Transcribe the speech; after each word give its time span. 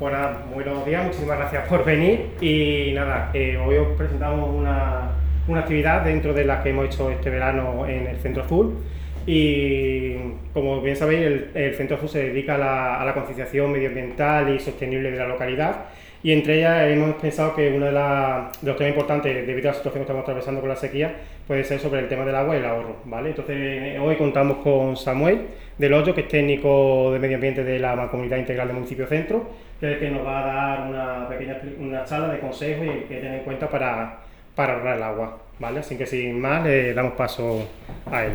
Pues 0.00 0.14
muy 0.54 0.64
buenos 0.64 0.86
días, 0.86 1.04
muchísimas 1.04 1.36
gracias 1.36 1.68
por 1.68 1.84
venir. 1.84 2.30
Y 2.40 2.92
nada, 2.94 3.30
eh, 3.34 3.58
hoy 3.58 3.76
os 3.76 3.88
presentamos 3.98 4.48
una, 4.48 5.10
una, 5.46 5.60
actividad 5.60 6.04
dentro 6.04 6.32
de 6.32 6.46
la 6.46 6.62
que 6.62 6.70
hemos 6.70 6.86
hecho 6.86 7.10
este 7.10 7.28
verano 7.28 7.86
en 7.86 8.06
el 8.06 8.16
Centro 8.16 8.42
Azul. 8.42 8.78
Y 9.26 10.14
como 10.54 10.80
bien 10.80 10.96
sabéis 10.96 11.44
el, 11.54 11.74
Centro 11.74 11.98
Azul 11.98 12.08
se 12.08 12.30
dedica 12.30 12.54
a 12.54 12.58
la, 12.58 13.02
a 13.02 13.04
la 13.04 13.12
concienciación 13.12 13.72
medioambiental 13.72 14.54
y 14.54 14.58
sostenible 14.58 15.10
de 15.10 15.18
la 15.18 15.28
localidad 15.28 15.84
y 16.22 16.32
entre 16.32 16.58
ellas 16.58 16.88
hemos 16.88 17.14
pensado 17.16 17.54
que 17.54 17.72
uno 17.72 17.86
de, 17.86 17.92
los 17.92 18.76
temas 18.76 18.90
importantes 18.90 19.46
debido 19.46 19.70
a 19.70 19.72
la 19.72 19.78
situación 19.78 20.00
que 20.00 20.02
estamos 20.02 20.22
atravesando 20.22 20.60
con 20.60 20.68
la 20.68 20.76
sequía 20.76 21.14
puede 21.46 21.64
ser 21.64 21.80
sobre 21.80 22.00
el 22.00 22.08
tema 22.08 22.24
del 22.24 22.34
agua 22.34 22.54
y 22.54 22.58
el 22.58 22.66
ahorro, 22.66 22.96
¿vale? 23.06 23.30
Entonces 23.30 23.98
hoy 23.98 24.16
contamos 24.16 24.58
con 24.58 24.96
Samuel 24.96 25.46
del 25.78 25.94
Hoyo, 25.94 26.14
que 26.14 26.22
es 26.22 26.28
técnico 26.28 27.10
de 27.12 27.18
medio 27.18 27.36
ambiente 27.36 27.64
de 27.64 27.78
la 27.78 28.08
Comunidad 28.08 28.36
Integral 28.36 28.68
del 28.68 28.76
Municipio 28.76 29.06
Centro, 29.06 29.50
que 29.80 29.86
es 29.86 29.92
el 29.94 29.98
que 29.98 30.10
nos 30.10 30.26
va 30.26 30.40
a 30.40 30.46
dar 30.46 30.88
una 30.88 31.28
pequeña 31.28 31.58
una 31.78 32.04
charla 32.04 32.28
de 32.28 32.38
consejos 32.38 32.86
y 32.86 33.08
que 33.08 33.16
tener 33.16 33.38
en 33.38 33.44
cuenta 33.44 33.68
para, 33.68 34.18
para 34.54 34.74
ahorrar 34.74 34.98
el 34.98 35.02
agua, 35.02 35.38
¿vale? 35.58 35.80
Así 35.80 35.96
que 35.96 36.04
sin 36.04 36.38
más 36.38 36.64
le 36.64 36.92
damos 36.92 37.14
paso 37.14 37.66
a 38.10 38.24
él. 38.26 38.32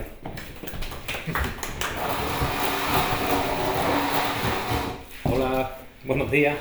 Hola, 5.23 5.69
buenos 6.03 6.31
días. 6.31 6.55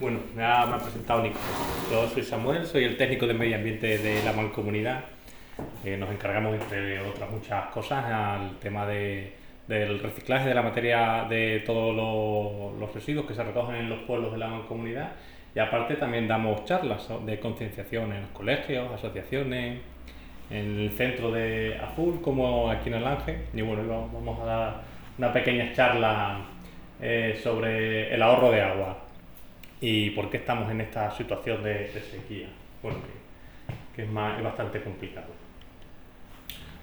Bueno, 0.00 0.18
me 0.34 0.42
ha, 0.42 0.78
presentado 0.78 1.22
Nico. 1.22 1.38
Yo 1.92 2.08
soy 2.08 2.22
Samuel, 2.22 2.64
soy 2.64 2.84
el 2.84 2.96
técnico 2.96 3.26
de 3.26 3.34
medio 3.34 3.56
ambiente 3.56 3.98
de 3.98 4.22
la 4.22 4.32
Mancomunidad. 4.32 5.04
Eh, 5.84 5.98
nos 5.98 6.08
encargamos, 6.08 6.54
entre 6.54 7.00
otras 7.00 7.30
muchas 7.30 7.66
cosas, 7.66 8.06
al 8.06 8.58
tema 8.60 8.86
de, 8.86 9.34
del 9.68 9.98
reciclaje 9.98 10.48
de 10.48 10.54
la 10.54 10.62
materia 10.62 11.26
de 11.28 11.62
todos 11.66 11.94
los, 11.94 12.94
residuos 12.94 13.26
que 13.26 13.34
se 13.34 13.44
recogen 13.44 13.76
en 13.76 13.90
los 13.90 13.98
pueblos 14.04 14.32
de 14.32 14.38
la 14.38 14.48
Mancomunidad. 14.48 15.12
Y 15.54 15.58
aparte 15.58 15.96
también 15.96 16.26
damos 16.26 16.64
charlas 16.64 17.06
de 17.26 17.38
concienciación 17.38 18.10
en 18.14 18.22
los 18.22 18.30
colegios, 18.30 18.90
asociaciones, 18.94 19.82
en 20.48 20.80
el 20.80 20.90
centro 20.92 21.30
de 21.30 21.78
Azul, 21.78 22.22
como 22.22 22.70
aquí 22.70 22.88
en 22.88 22.94
el 22.94 23.06
Ángel. 23.06 23.36
Y 23.52 23.60
bueno, 23.60 24.08
vamos 24.14 24.40
a 24.40 24.44
dar 24.46 24.82
una 25.18 25.30
pequeña 25.30 25.74
charla 25.74 26.40
eh, 27.02 27.38
sobre 27.42 28.14
el 28.14 28.22
ahorro 28.22 28.50
de 28.50 28.62
agua 28.62 29.09
y 29.80 30.10
por 30.10 30.28
qué 30.28 30.38
estamos 30.38 30.70
en 30.70 30.82
esta 30.82 31.10
situación 31.16 31.62
de, 31.62 31.88
sequía, 31.88 32.48
bueno, 32.82 32.98
que, 33.94 34.02
es, 34.02 34.12
bastante 34.12 34.80
complicado. 34.82 35.28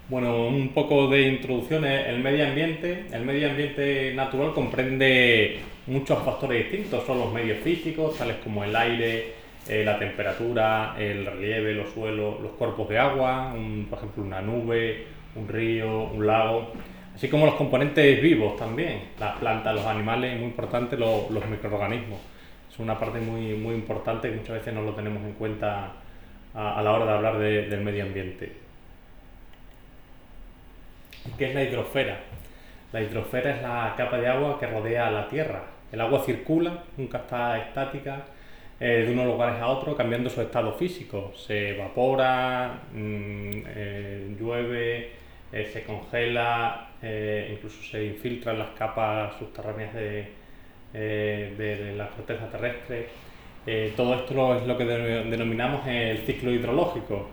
Bueno, 0.10 0.48
un 0.48 0.70
poco 0.70 1.08
de 1.10 1.22
introducción. 1.24 1.84
El 1.86 2.20
medio 2.20 2.48
ambiente, 2.48 3.08
el 3.12 3.26
medio 3.26 3.50
ambiente 3.50 4.14
natural 4.16 4.54
comprende 4.54 5.60
muchos 5.86 6.24
factores 6.24 6.72
distintos. 6.72 7.06
Son 7.06 7.20
los 7.20 7.32
medios 7.34 7.60
físicos, 7.60 8.18
tales 8.18 8.38
como 8.38 8.64
el 8.64 8.74
aire, 8.74 9.34
eh, 9.68 9.84
la 9.84 10.00
temperatura, 10.00 10.96
el 10.98 11.26
relieve, 11.26 11.74
los 11.74 11.90
suelos, 11.90 12.40
los 12.40 12.52
cuerpos 12.54 12.88
de 12.88 12.98
agua, 12.98 13.54
por 13.90 14.00
ejemplo 14.00 14.24
una 14.24 14.42
nube, 14.42 15.08
un 15.36 15.48
río, 15.48 16.04
un 16.04 16.26
lago, 16.26 16.72
así 17.14 17.28
como 17.28 17.46
los 17.46 17.56
componentes 17.56 18.22
vivos 18.22 18.56
también, 18.56 19.10
las 19.20 19.38
plantas, 19.38 19.76
los 19.76 19.86
animales, 19.86 20.38
muy 20.38 20.46
importante, 20.46 20.96
los 20.96 21.30
microorganismos 21.50 22.37
es 22.78 22.80
una 22.80 23.00
parte 23.00 23.20
muy, 23.20 23.56
muy 23.56 23.74
importante 23.74 24.30
que 24.30 24.36
muchas 24.36 24.60
veces 24.60 24.72
no 24.72 24.84
lo 24.84 24.94
tenemos 24.94 25.24
en 25.24 25.34
cuenta 25.34 25.94
a, 26.54 26.82
la 26.84 26.92
hora 26.92 27.06
de 27.06 27.12
hablar 27.12 27.40
del 27.40 27.82
medio 27.82 28.04
ambiente. 28.04 28.54
¿Qué 31.40 31.46
es 31.46 31.56
la 31.56 31.64
hidrosfera? 31.64 32.20
La 32.94 33.02
hidrosfera 33.02 33.56
es 33.56 33.62
la 33.64 33.96
capa 33.98 34.20
de 34.20 34.28
agua 34.28 34.60
que 34.60 34.68
rodea 34.68 35.10
la 35.10 35.28
Tierra. 35.28 35.64
El 35.92 36.02
agua 36.02 36.22
circula, 36.24 36.84
nunca 36.98 37.18
está 37.18 37.58
estática, 37.58 38.26
eh, 38.80 39.06
de 39.08 39.12
unos 39.12 39.26
lugares 39.26 39.60
a 39.60 39.68
otros, 39.70 39.96
cambiando 39.96 40.30
su 40.30 40.40
estado 40.40 40.74
físico. 40.74 41.34
Se 41.36 41.70
evapora, 41.72 42.82
mm, 42.94 43.62
eh, 43.66 44.36
llueve, 44.40 45.14
eh, 45.52 45.66
se 45.74 45.84
congela, 45.84 46.90
incluso 47.02 47.82
se 47.84 48.06
infiltran 48.06 48.60
las 48.60 48.70
capas 48.70 49.36
subterráneas 49.40 49.94
de, 49.96 50.28
eh, 50.94 51.54
de 51.58 51.96
la 51.96 52.08
corteza 52.10 52.50
terrestre. 52.50 53.08
Eh, 53.66 53.94
todo 53.96 54.16
esto 54.16 54.56
es 54.56 54.66
lo 54.66 54.78
que 54.78 54.86
denominamos 54.86 55.86
el 55.86 56.20
ciclo 56.20 56.52
hidrológico. 56.52 57.30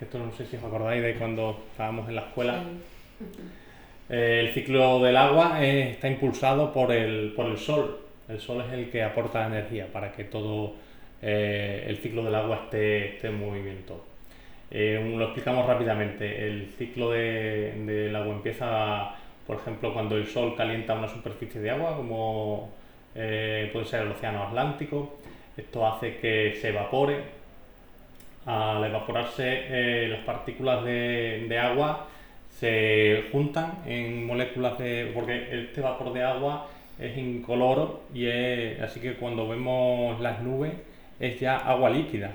Esto 0.00 0.18
no 0.18 0.32
sé 0.32 0.46
si 0.46 0.56
os 0.56 0.64
acordáis 0.64 1.02
de 1.02 1.14
cuando 1.14 1.64
estábamos 1.70 2.08
en 2.08 2.14
la 2.16 2.22
escuela. 2.22 2.62
Eh, 4.08 4.40
el 4.46 4.54
ciclo 4.54 5.02
del 5.02 5.16
agua 5.16 5.62
está 5.62 6.08
impulsado 6.08 6.72
por 6.72 6.92
el, 6.92 7.34
por 7.36 7.46
el 7.46 7.58
sol. 7.58 8.00
El 8.28 8.40
sol 8.40 8.64
es 8.66 8.72
el 8.72 8.90
que 8.90 9.02
aporta 9.02 9.46
energía 9.46 9.92
para 9.92 10.12
que 10.12 10.24
todo 10.24 10.74
el 11.20 11.96
ciclo 11.98 12.22
del 12.24 12.34
agua 12.34 12.62
esté, 12.64 13.16
esté 13.16 13.28
en 13.28 13.40
movimiento. 13.40 14.04
lo 14.70 15.24
explicamos 15.24 15.66
rápidamente. 15.66 16.46
El 16.46 16.68
ciclo 16.78 17.10
de, 17.10 17.72
del 17.84 18.16
agua 18.16 18.34
empieza 18.34 19.16
por 19.46 19.56
ejemplo, 19.56 19.92
cuando 19.92 20.16
el 20.16 20.26
sol 20.26 20.54
calienta 20.56 20.94
una 20.94 21.08
superficie 21.08 21.60
de 21.60 21.70
agua, 21.70 21.96
como 21.96 22.72
eh, 23.14 23.70
puede 23.72 23.86
ser 23.86 24.02
el 24.02 24.12
océano 24.12 24.42
Atlántico, 24.42 25.18
esto 25.56 25.86
hace 25.86 26.16
que 26.18 26.56
se 26.60 26.70
evapore. 26.70 27.36
Al 28.46 28.84
evaporarse, 28.84 29.44
eh, 29.44 30.08
las 30.08 30.20
partículas 30.20 30.84
de, 30.84 31.58
agua 31.60 32.06
se 32.50 33.24
juntan 33.32 33.82
en 33.86 34.26
moléculas 34.26 34.78
de. 34.78 35.10
porque 35.14 35.64
este 35.64 35.80
vapor 35.80 36.12
de 36.12 36.22
agua 36.22 36.68
es 36.98 37.16
incoloro 37.18 38.02
y 38.14 38.26
es, 38.26 38.80
así 38.80 39.00
que 39.00 39.14
cuando 39.14 39.48
vemos 39.48 40.20
las 40.20 40.40
nubes 40.42 40.72
es 41.20 41.40
ya 41.40 41.56
agua 41.58 41.90
líquida. 41.90 42.32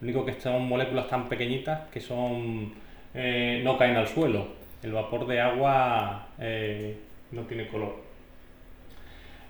Lo 0.00 0.06
único 0.06 0.24
que 0.24 0.40
son 0.40 0.66
moléculas 0.68 1.08
tan 1.08 1.28
pequeñitas 1.28 1.88
que 1.90 2.00
son 2.00 2.72
eh, 3.14 3.60
no 3.64 3.76
caen 3.78 3.96
al 3.96 4.08
suelo 4.08 4.63
el 4.84 4.92
vapor 4.92 5.26
de 5.26 5.40
agua 5.40 6.26
eh, 6.38 6.94
no 7.32 7.42
tiene 7.42 7.68
color. 7.68 7.96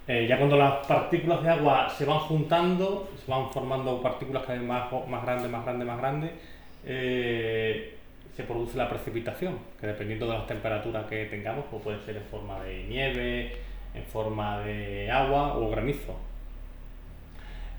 Eh, 0.06 0.26
ya 0.28 0.38
cuando 0.38 0.56
las 0.56 0.86
partículas 0.86 1.42
de 1.42 1.50
agua 1.50 1.88
se 1.88 2.04
van 2.04 2.20
juntando, 2.20 3.10
se 3.16 3.30
van 3.30 3.50
formando 3.50 4.00
partículas 4.00 4.44
cada 4.44 4.58
vez 4.58 4.68
más, 4.68 4.88
grandes, 5.24 5.50
más 5.50 5.64
grandes, 5.64 5.86
más 5.88 5.98
grandes, 5.98 6.30
eh, 6.86 7.96
se 8.36 8.44
produce 8.44 8.78
la 8.78 8.88
precipitación, 8.88 9.58
que 9.80 9.88
dependiendo 9.88 10.26
de 10.26 10.38
las 10.38 10.46
temperaturas 10.46 11.06
que 11.06 11.24
tengamos, 11.26 11.64
pues 11.68 11.82
puede 11.82 12.00
ser 12.04 12.16
en 12.16 12.24
forma 12.24 12.62
de 12.62 12.84
nieve, 12.84 13.56
en 13.92 14.04
forma 14.04 14.60
de 14.60 15.10
agua 15.10 15.56
o 15.56 15.68
granizo. 15.68 16.16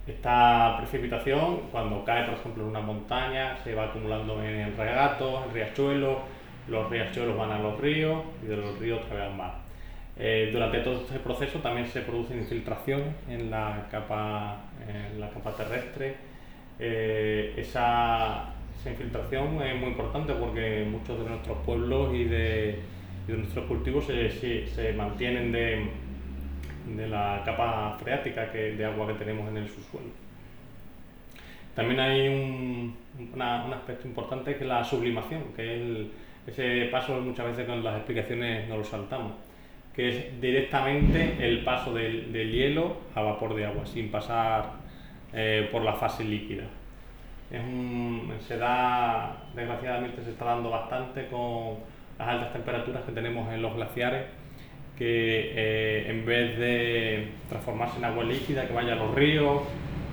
Esta 0.05 0.75
precipitación, 0.79 1.61
cuando 1.71 2.03
cae, 2.03 2.25
por 2.25 2.33
ejemplo, 2.35 2.63
en 2.63 2.69
una 2.69 2.81
montaña, 2.81 3.57
se 3.63 3.73
va 3.73 3.85
acumulando 3.85 4.43
en 4.43 4.75
regatos, 4.75 5.45
en 5.45 5.53
riachuelos, 5.53 6.17
los 6.67 6.89
riachuelos 6.89 7.37
van 7.37 7.51
a 7.51 7.59
los 7.59 7.79
ríos 7.79 8.23
y 8.43 8.47
de 8.47 8.57
los 8.57 8.77
ríos 8.79 9.01
otra 9.03 9.15
vez 9.15 9.25
al 9.25 9.35
mar. 9.35 9.65
Eh, 10.17 10.49
durante 10.53 10.79
todo 10.79 11.01
este 11.01 11.19
proceso 11.19 11.59
también 11.59 11.87
se 11.87 12.01
producen 12.01 12.39
infiltraciones 12.39 13.13
en 13.29 13.51
la 13.51 13.87
capa, 13.91 14.61
en 14.87 15.19
la 15.19 15.29
capa 15.29 15.51
terrestre. 15.55 16.15
Eh, 16.79 17.53
esa, 17.57 18.53
esa, 18.79 18.89
infiltración 18.89 19.61
es 19.61 19.75
muy 19.77 19.89
importante 19.89 20.33
porque 20.33 20.85
muchos 20.89 21.19
de 21.21 21.29
nuestros 21.29 21.57
pueblos 21.65 22.13
y 22.13 22.25
de, 22.25 22.79
de 23.27 23.37
nuestros 23.37 23.65
cultivos 23.65 24.05
se, 24.05 24.67
se, 24.67 24.93
mantienen 24.93 25.51
de, 25.51 25.89
de, 26.95 27.07
la 27.07 27.41
capa 27.45 27.97
freática 28.01 28.51
que, 28.51 28.75
de 28.75 28.85
agua 28.85 29.07
que 29.07 29.13
tenemos 29.13 29.49
en 29.49 29.57
el 29.57 29.69
subsuelo. 29.69 30.07
También 31.75 31.99
hay 31.99 32.27
un, 32.29 32.95
un 33.33 33.41
aspecto 33.41 34.07
importante 34.07 34.55
que 34.55 34.63
es 34.63 34.67
la 34.67 34.83
sublimación, 34.83 35.43
que 35.55 35.75
es 35.75 35.81
el, 35.81 36.11
ese 36.47 36.85
paso 36.91 37.19
muchas 37.21 37.47
veces 37.47 37.65
con 37.65 37.83
las 37.83 37.95
explicaciones 37.95 38.67
no 38.69 38.77
lo 38.77 38.83
saltamos, 38.83 39.33
que 39.95 40.09
es 40.09 40.41
directamente 40.41 41.37
el 41.39 41.63
paso 41.63 41.93
del, 41.93 42.31
hielo 42.31 42.97
a 43.15 43.21
vapor 43.21 43.55
de 43.55 43.65
agua, 43.65 43.85
sin 43.85 44.11
pasar 44.11 44.73
eh, 45.33 45.67
por 45.71 45.83
la 45.83 45.93
fase 45.93 46.23
líquida. 46.23 46.65
se 48.47 48.57
da, 48.57 49.37
desgraciadamente 49.55 50.23
se 50.23 50.31
está 50.31 50.45
dando 50.45 50.69
bastante 50.69 51.27
con 51.27 51.77
las 52.19 52.27
altas 52.27 52.53
temperaturas 52.53 53.03
que 53.03 53.11
tenemos 53.11 53.51
en 53.51 53.61
los 53.61 53.73
glaciares, 53.75 54.25
que 54.97 55.51
eh, 55.55 56.09
en 56.09 56.25
vez 56.25 56.57
de 56.59 57.31
transformarse 57.49 57.97
en 57.97 58.05
agua 58.05 58.23
líquida, 58.23 58.67
que 58.67 58.73
vaya 58.73 58.93
a 58.93 58.97
los 58.97 59.15
ríos, 59.15 59.63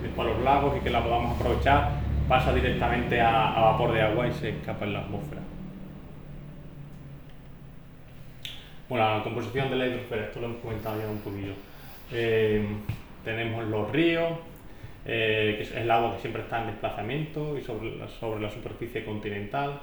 después 0.01 0.27
a 0.27 0.31
los 0.33 0.43
lagos 0.43 0.77
y 0.79 0.81
que 0.81 0.91
la 0.91 1.03
podamos 1.05 1.39
aprovechar, 1.39 1.91
pasa 2.27 2.55
directamente 2.55 3.21
a 3.21 3.61
vapor 3.61 3.93
de 3.93 4.01
agua 4.01 4.29
y 4.29 4.33
se 4.33 4.49
escapa 4.49 4.87
en 4.87 4.95
la 4.95 5.01
atmósfera. 5.01 5.42
Bueno, 8.93 9.17
la 9.17 9.25
composición 9.25 9.71
de 9.71 9.77
la 9.77 9.87
hidrosfera, 9.87 10.25
esto 10.25 10.39
lo 10.39 10.49
hemos 10.49 10.61
comentado 10.61 11.01
ya 11.01 11.09
un 11.09 11.21
poquillo. 11.21 11.55
Eh, 12.13 12.63
tenemos 13.25 13.65
los 13.65 13.91
ríos, 13.91 14.33
eh, 15.07 15.55
que 15.57 15.63
es 15.63 15.73
el 15.75 15.91
agua 15.91 16.15
que 16.15 16.21
siempre 16.21 16.43
está 16.43 16.61
en 16.61 16.67
desplazamiento 16.67 17.57
y 17.57 17.63
sobre 17.63 17.97
la, 17.97 18.07
sobre 18.07 18.43
la 18.43 18.51
superficie 18.51 19.03
continental. 19.03 19.81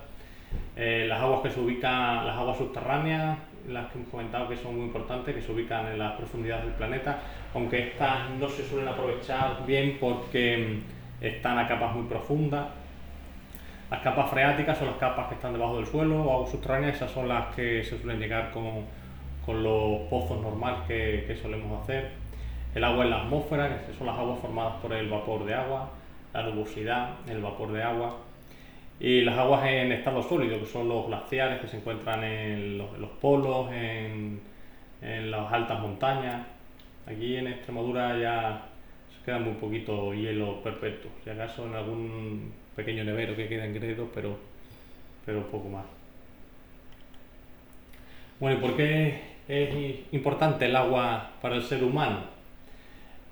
Eh, 0.76 1.08
las 1.10 1.22
aguas 1.22 1.42
que 1.42 1.50
se 1.50 1.60
ubican, 1.60 2.24
las 2.24 2.38
aguas 2.38 2.60
subterráneas, 2.60 3.40
las 3.68 3.88
que 3.88 3.98
hemos 3.98 4.12
comentado 4.12 4.48
que 4.48 4.58
son 4.58 4.76
muy 4.76 4.86
importantes, 4.86 5.34
que 5.34 5.42
se 5.42 5.52
ubican 5.52 5.88
en 5.88 5.98
las 5.98 6.12
profundidades 6.12 6.66
del 6.66 6.76
planeta, 6.76 7.20
aunque 7.56 7.88
estas 7.88 8.30
no 8.40 8.48
se 8.48 8.64
suelen 8.64 8.90
aprovechar 8.90 9.66
bien 9.66 9.98
porque 10.00 10.84
mm, 11.20 11.26
están 11.26 11.58
a 11.58 11.68
capas 11.68 11.96
muy 11.96 12.06
profundas. 12.06 12.68
Las 13.90 14.02
capas 14.02 14.30
freáticas 14.30 14.78
son 14.78 14.86
las 14.86 14.98
capas 14.98 15.30
que 15.30 15.34
están 15.34 15.54
debajo 15.54 15.78
del 15.78 15.88
suelo 15.88 16.22
o 16.22 16.32
aguas 16.32 16.52
subterráneas, 16.52 16.98
esas 16.98 17.10
son 17.10 17.28
las 17.28 17.56
que 17.56 17.84
se 17.84 17.98
suelen 17.98 18.20
llegar 18.20 18.52
con, 18.52 18.99
con 19.50 19.64
los 19.64 20.02
pozos 20.12 20.40
normales 20.44 20.82
que, 20.88 21.36
solemos 21.42 21.82
hacer. 21.82 22.12
El 22.76 22.84
agua 22.84 23.04
en 23.04 23.10
la 23.10 23.24
atmósfera, 23.24 23.84
que 23.84 23.94
son 23.96 24.06
las 24.06 24.16
aguas 24.16 24.38
formadas 24.38 24.76
por 24.80 24.94
el 24.94 25.10
vapor 25.10 25.44
de 25.44 25.56
agua, 25.56 25.90
la 26.32 26.44
nubosidad, 26.44 27.28
el 27.28 27.42
vapor 27.42 27.72
de 27.72 27.82
agua 27.82 28.16
y 29.00 29.22
las 29.22 29.36
aguas 29.40 29.66
en 29.66 29.92
estado 29.92 30.22
sólido, 30.22 30.60
que 30.60 30.68
son 30.68 30.88
los 30.88 31.08
glaciares 31.08 31.62
que 31.62 31.68
se 31.68 31.78
encuentran 31.78 32.24
en 32.24 32.78
los, 32.78 33.10
polos, 33.20 33.72
en, 33.72 34.40
en, 35.02 35.32
las 35.32 35.52
altas 35.52 35.80
montañas. 35.80 36.46
Aquí 37.08 37.36
en 37.36 37.48
Extremadura 37.48 38.20
ya 38.20 38.66
se 39.18 39.26
queda 39.26 39.40
muy 39.40 39.54
poquito 39.54 40.14
hielo 40.14 40.62
perpetuo, 40.62 41.10
si 41.24 41.32
acaso 41.32 41.66
en 41.66 41.74
algún 41.74 42.54
pequeño 42.76 43.04
nevero 43.04 43.36
que 43.36 43.48
queda 43.48 43.66
en 43.66 43.74
Gredos, 43.74 44.10
pero, 44.14 44.38
pero 45.26 45.42
poco 45.48 45.70
más. 45.70 45.86
Bueno, 48.40 48.60
¿y 48.60 48.62
por 48.62 48.78
qué 48.78 49.29
es 49.50 50.00
importante 50.12 50.66
el 50.66 50.76
agua 50.76 51.32
para 51.42 51.56
el 51.56 51.64
ser 51.64 51.84
humano? 51.84 52.40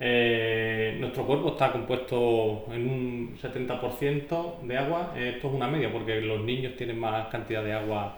Eh, 0.00 0.96
nuestro 1.00 1.24
cuerpo 1.24 1.50
está 1.50 1.72
compuesto 1.72 2.66
en 2.72 2.88
un 2.88 3.38
70% 3.40 4.60
de 4.62 4.76
agua. 4.76 5.14
Esto 5.16 5.48
es 5.48 5.54
una 5.54 5.68
media 5.68 5.92
porque 5.92 6.20
los 6.20 6.44
niños 6.44 6.74
tienen 6.76 6.98
más 6.98 7.28
cantidad 7.28 7.62
de 7.62 7.72
agua 7.72 8.16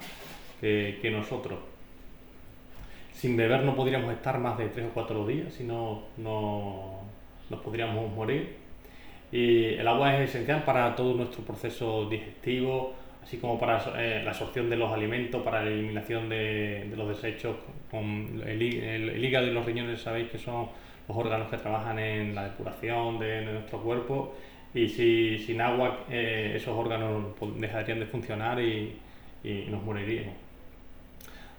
que, 0.60 1.10
nosotros. 1.12 1.58
Sin 3.12 3.36
beber 3.36 3.64
no 3.64 3.76
podríamos 3.76 4.12
estar 4.12 4.38
más 4.38 4.56
de 4.56 4.68
3 4.68 4.86
o 4.86 4.94
4 4.94 5.26
días, 5.26 5.52
si 5.52 5.64
no, 5.64 6.04
no 6.16 7.00
nos 7.50 7.60
podríamos 7.60 8.10
morir. 8.14 8.56
Y 9.30 9.74
el 9.74 9.86
agua 9.86 10.16
es 10.16 10.30
esencial 10.30 10.64
para 10.64 10.96
todo 10.96 11.14
nuestro 11.14 11.44
proceso 11.44 12.08
digestivo, 12.08 12.94
así 13.22 13.36
como 13.38 13.58
para 13.58 13.78
eh, 13.98 14.22
la 14.24 14.30
absorción 14.30 14.70
de 14.70 14.76
los 14.76 14.92
alimentos, 14.92 15.42
para 15.42 15.62
la 15.62 15.70
eliminación 15.70 16.28
de, 16.28 16.90
los 16.96 17.08
desechos. 17.08 17.56
Con 17.90 18.42
el, 18.46 18.62
hígado 18.62 19.46
y 19.46 19.50
los 19.50 19.64
riñones 19.64 20.00
sabéis 20.00 20.30
que 20.30 20.38
son 20.38 20.68
los 21.08 21.16
órganos 21.16 21.48
que 21.48 21.56
trabajan 21.56 21.98
en 21.98 22.34
la 22.34 22.44
depuración 22.44 23.18
de, 23.18 23.42
nuestro 23.42 23.80
cuerpo 23.82 24.34
y 24.72 24.88
si 24.88 25.38
sin 25.38 25.60
agua 25.60 26.04
eh, 26.08 26.52
esos 26.54 26.76
órganos 26.76 27.34
pues, 27.38 27.60
dejarían 27.60 28.00
de 28.00 28.06
funcionar 28.06 28.60
y, 28.60 28.98
nos 29.68 29.82
moriríamos. 29.82 30.34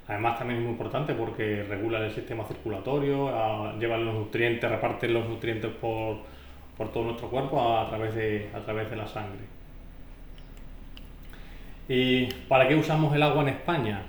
Además 0.08 0.38
también 0.38 0.60
es 0.60 0.64
muy 0.66 0.74
importante 0.74 1.14
porque 1.16 1.64
regula 1.64 2.06
el 2.06 2.12
sistema 2.12 2.44
circulatorio, 2.44 3.28
lleva 3.80 3.98
los 3.98 4.14
nutrientes, 4.14 4.70
reparte 4.70 5.08
los 5.08 5.28
nutrientes 5.28 5.72
por, 5.72 6.18
todo 6.92 7.04
nuestro 7.06 7.30
cuerpo 7.30 7.78
a, 7.78 7.90
través 7.90 8.14
de, 8.14 8.50
a 8.54 8.60
través 8.60 8.90
de 8.90 8.96
la 8.98 9.08
sangre. 9.08 9.61
¿Y 11.94 12.28
para 12.48 12.70
qué 12.70 12.76
usamos 12.76 13.14
el 13.14 13.22
agua 13.22 13.44
en 13.44 13.50
España? 13.50 14.04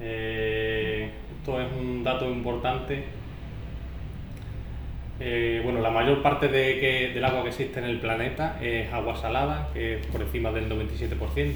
Eh, 0.00 1.10
esto 1.36 1.60
es 1.60 1.68
un 1.78 2.02
dato 2.02 2.26
importante 2.30 3.04
eh, 5.22 5.60
bueno, 5.62 5.80
la 5.80 5.90
mayor 5.90 6.22
parte 6.22 6.48
del 6.48 7.22
agua 7.22 7.42
que 7.42 7.50
existe 7.50 7.78
en 7.78 7.84
el 7.84 8.00
planeta 8.00 8.58
es 8.62 8.90
agua 8.90 9.14
salada, 9.14 9.68
que 9.74 9.96
es 9.96 10.06
por 10.06 10.22
encima 10.22 10.50
del 10.50 10.66
97%. 10.70 11.52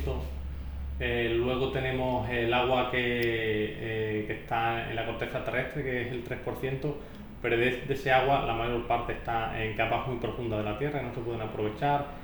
Eh, 1.01 1.35
luego 1.35 1.71
tenemos 1.73 2.29
el 2.29 2.53
agua 2.53 2.91
que, 2.91 4.27
está 4.29 4.91
en 4.91 4.97
la 4.97 5.07
corteza 5.07 5.43
terrestre, 5.43 5.83
que 5.83 6.03
es 6.03 6.13
el 6.13 6.23
3%, 6.23 6.95
pero 7.41 7.57
de, 7.57 7.85
ese 7.89 8.13
agua 8.13 8.45
la 8.45 8.53
mayor 8.53 8.87
parte 8.87 9.15
está 9.15 9.59
en 9.59 9.75
capas 9.75 10.07
muy 10.09 10.19
profundas 10.19 10.63
de 10.63 10.71
la 10.71 10.79
Tierra 10.79 11.01
que 11.01 11.07
no 11.07 11.15
se 11.15 11.21
pueden 11.21 11.41
aprovechar, 11.41 12.24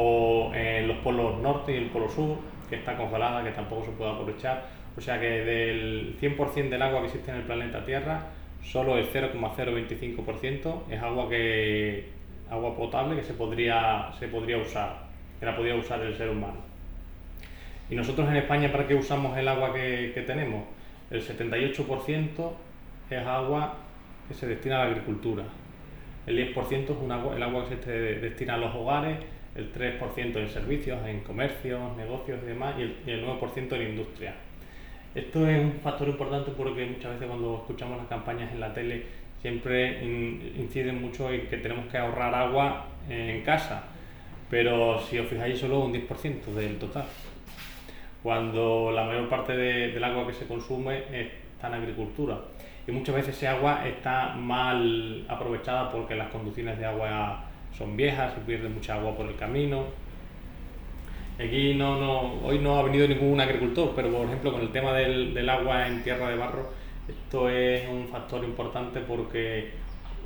o 0.00 0.52
en 0.54 0.86
los 0.86 0.98
polos 0.98 1.40
norte 1.40 1.72
y 1.72 1.76
el 1.76 1.86
polo 1.86 2.08
sur, 2.08 2.36
que 2.70 2.76
está 2.76 2.96
congelada, 2.96 3.42
que 3.42 3.50
tampoco 3.50 3.86
se 3.86 3.90
puede 3.90 4.12
aprovechar. 4.12 4.66
O 4.96 5.00
sea 5.00 5.18
que 5.18 5.26
del 5.26 6.16
100% 6.20 6.68
del 6.68 6.82
agua 6.82 7.00
que 7.00 7.06
existe 7.06 7.32
en 7.32 7.38
el 7.38 7.42
planeta 7.42 7.84
Tierra, 7.84 8.26
solo 8.62 8.96
el 8.96 9.10
0,025% 9.10 10.82
es 10.88 11.02
agua 11.02 11.28
que 11.28 12.10
agua 12.48 12.76
potable 12.76 13.16
que 13.16 13.24
se 13.24 13.34
podría, 13.34 14.12
se 14.20 14.28
podría 14.28 14.58
usar, 14.58 15.00
que 15.40 15.46
la 15.46 15.56
podría 15.56 15.74
usar 15.74 16.00
el 16.00 16.16
ser 16.16 16.30
humano. 16.30 16.60
Y 17.90 17.96
nosotros 17.96 18.28
en 18.28 18.36
España, 18.36 18.70
¿para 18.70 18.86
qué 18.86 18.94
usamos 18.94 19.36
el 19.36 19.48
agua 19.48 19.74
que, 19.74 20.22
tenemos? 20.26 20.62
El 21.10 21.22
78% 21.22 22.52
es 23.10 23.26
agua 23.26 23.74
que 24.28 24.34
se 24.34 24.46
destina 24.46 24.76
a 24.76 24.84
la 24.84 24.90
agricultura. 24.92 25.42
El 26.24 26.54
10% 26.54 26.84
es 26.84 26.90
un 26.90 27.10
agua, 27.10 27.34
el 27.34 27.42
agua 27.42 27.68
que 27.68 27.76
se 27.82 27.90
destina 27.90 28.54
a 28.54 28.58
los 28.58 28.74
hogares, 28.76 29.18
el 29.54 29.72
3% 29.72 30.36
en 30.36 30.48
servicios, 30.48 30.98
en 31.06 31.20
comercios, 31.20 31.96
negocios 31.96 32.38
y 32.42 32.46
demás, 32.46 32.74
y 32.78 32.82
el, 32.82 32.96
y 33.06 33.10
el 33.10 33.26
9% 33.26 33.72
en 33.72 33.82
industria. 33.82 34.34
Esto 35.14 35.48
es 35.48 35.58
un 35.58 35.80
factor 35.82 36.08
importante 36.08 36.52
porque 36.56 36.86
muchas 36.86 37.12
veces 37.12 37.26
cuando 37.26 37.56
escuchamos 37.56 37.98
las 37.98 38.06
campañas 38.06 38.52
en 38.52 38.60
la 38.60 38.72
tele 38.72 39.04
siempre 39.40 40.04
inciden 40.56 41.00
mucho 41.00 41.32
en 41.32 41.46
que 41.48 41.56
tenemos 41.58 41.86
que 41.86 41.98
ahorrar 41.98 42.34
agua 42.34 42.86
en 43.08 43.42
casa, 43.42 43.84
pero 44.50 45.00
si 45.00 45.18
os 45.18 45.26
fijáis 45.28 45.58
solo 45.58 45.80
un 45.80 45.92
10% 45.92 46.44
del 46.54 46.78
total, 46.78 47.06
cuando 48.22 48.90
la 48.92 49.04
mayor 49.04 49.28
parte 49.28 49.56
del 49.56 50.04
agua 50.04 50.26
que 50.26 50.34
se 50.34 50.46
consume 50.46 51.04
está 51.10 51.68
en 51.68 51.74
agricultura 51.74 52.38
y 52.86 52.92
muchas 52.92 53.14
veces 53.14 53.36
ese 53.36 53.48
agua 53.48 53.86
está 53.86 54.34
mal 54.34 55.24
aprovechada 55.28 55.90
porque 55.90 56.14
las 56.14 56.28
conducciones 56.28 56.78
de 56.78 56.86
agua 56.86 57.44
son 57.76 57.96
viejas, 57.96 58.34
se 58.34 58.40
pierde 58.40 58.68
mucha 58.68 58.94
agua 58.94 59.16
por 59.16 59.26
el 59.26 59.36
camino, 59.36 59.86
Aquí 61.38 61.74
no, 61.74 62.00
no, 62.00 62.44
hoy 62.44 62.58
no 62.58 62.80
ha 62.80 62.82
venido 62.82 63.06
ningún 63.06 63.40
agricultor, 63.40 63.92
pero 63.94 64.10
por 64.10 64.26
ejemplo 64.26 64.50
con 64.50 64.60
el 64.60 64.72
tema 64.72 64.92
del, 64.92 65.48
agua 65.48 65.86
en 65.86 66.02
tierra 66.02 66.30
de 66.30 66.36
barro, 66.36 66.68
esto 67.08 67.48
es 67.48 67.88
un 67.88 68.08
factor 68.08 68.42
importante 68.42 68.98
porque 69.00 69.70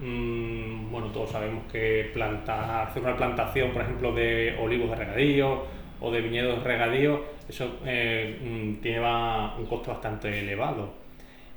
mm, 0.00 0.90
bueno, 0.90 1.08
todos 1.08 1.30
sabemos 1.30 1.70
que 1.70 2.10
plantar, 2.14 2.88
hacer 2.88 3.02
una 3.02 3.14
plantación, 3.14 3.72
por 3.72 3.82
ejemplo, 3.82 4.14
de 4.14 4.56
olivos 4.58 4.88
de 4.88 4.96
regadío 4.96 5.64
o 6.00 6.10
de 6.10 6.22
viñedos 6.22 6.64
de 6.64 6.64
regadío, 6.64 7.22
eso 7.46 7.78
eh, 7.84 8.38
mm, 8.42 9.60
un 9.60 9.66
costo 9.66 9.90
bastante 9.90 10.40
elevado. 10.40 10.94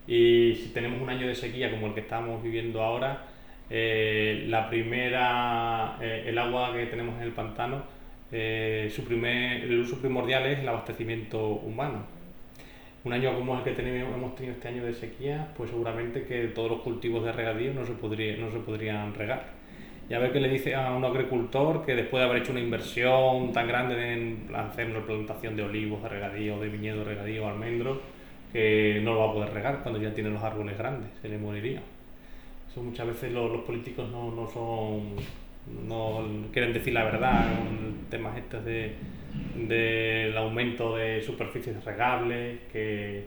Y 0.05 0.53
si 0.55 0.71
tenemos 0.73 1.01
un 1.01 1.09
año 1.09 1.27
de 1.27 1.33
sequía 1.33 1.71
como 1.71 1.87
el 1.87 1.93
que 1.93 2.01
estamos 2.01 2.43
viviendo 2.43 2.83
ahora, 2.83 3.23
eh, 3.69 4.45
la 4.47 4.69
primera, 4.69 5.97
eh, 6.01 6.25
el 6.27 6.37
agua 6.37 6.73
que 6.73 6.85
tenemos 6.85 7.15
en 7.17 7.23
el 7.23 7.31
pantano 7.31 7.95
eh, 8.31 8.91
su 8.93 9.03
primer, 9.03 9.63
el 9.63 9.79
uso 9.79 9.99
primordial 9.99 10.45
es 10.47 10.59
el 10.59 10.67
abastecimiento 10.67 11.47
humano. 11.47 12.03
Un 13.03 13.13
año 13.13 13.35
como 13.35 13.55
el 13.57 13.63
que 13.63 13.71
tenemos, 13.71 14.13
hemos 14.15 14.35
tenido 14.35 14.55
este 14.55 14.67
año 14.67 14.83
de 14.83 14.93
sequía, 14.93 15.53
pues 15.55 15.69
seguramente 15.69 16.23
que 16.23 16.47
todos 16.47 16.71
los 16.71 16.81
cultivos 16.81 17.23
de 17.23 17.31
regadío 17.31 17.73
no 17.73 17.85
se, 17.85 17.93
podría, 17.93 18.35
no 18.37 18.51
se 18.51 18.57
podrían 18.59 19.13
regar. 19.13 19.53
Y 20.09 20.13
a 20.15 20.19
ver 20.19 20.31
qué 20.31 20.39
le 20.39 20.49
dice 20.49 20.75
a 20.75 20.91
un 20.93 21.05
agricultor 21.05 21.85
que 21.85 21.95
después 21.95 22.21
de 22.21 22.29
haber 22.29 22.41
hecho 22.41 22.51
una 22.51 22.61
inversión 22.61 23.53
tan 23.53 23.67
grande 23.67 24.13
en 24.13 24.47
hacer 24.55 24.87
una 24.89 25.05
plantación 25.05 25.55
de 25.55 25.63
olivos, 25.63 26.01
de 26.03 26.09
regadío, 26.09 26.59
de 26.59 26.69
viñedo, 26.69 27.03
regadío, 27.03 27.47
almendros, 27.47 27.99
que 28.51 28.99
no 29.03 29.13
lo 29.13 29.19
va 29.19 29.29
a 29.29 29.33
poder 29.33 29.53
regar 29.53 29.79
cuando 29.83 30.01
ya 30.01 30.13
tiene 30.13 30.29
los 30.29 30.43
árboles 30.43 30.77
grandes, 30.77 31.09
se 31.21 31.29
le 31.29 31.37
moriría. 31.37 31.81
Muchas 32.77 33.07
veces 33.07 33.31
los, 33.31 33.61
políticos 33.61 34.09
no, 34.11 34.31
no 34.31 34.47
son 34.47 35.15
no 35.87 36.23
quieren 36.51 36.73
decir 36.73 36.93
la 36.93 37.05
verdad 37.05 37.57
con 37.57 38.05
temas 38.09 38.37
estos 38.37 38.63
de 38.65 38.95
del 39.55 40.37
aumento 40.37 40.95
de 40.95 41.21
superficies 41.21 41.83
regables, 41.83 42.59
que, 42.71 43.25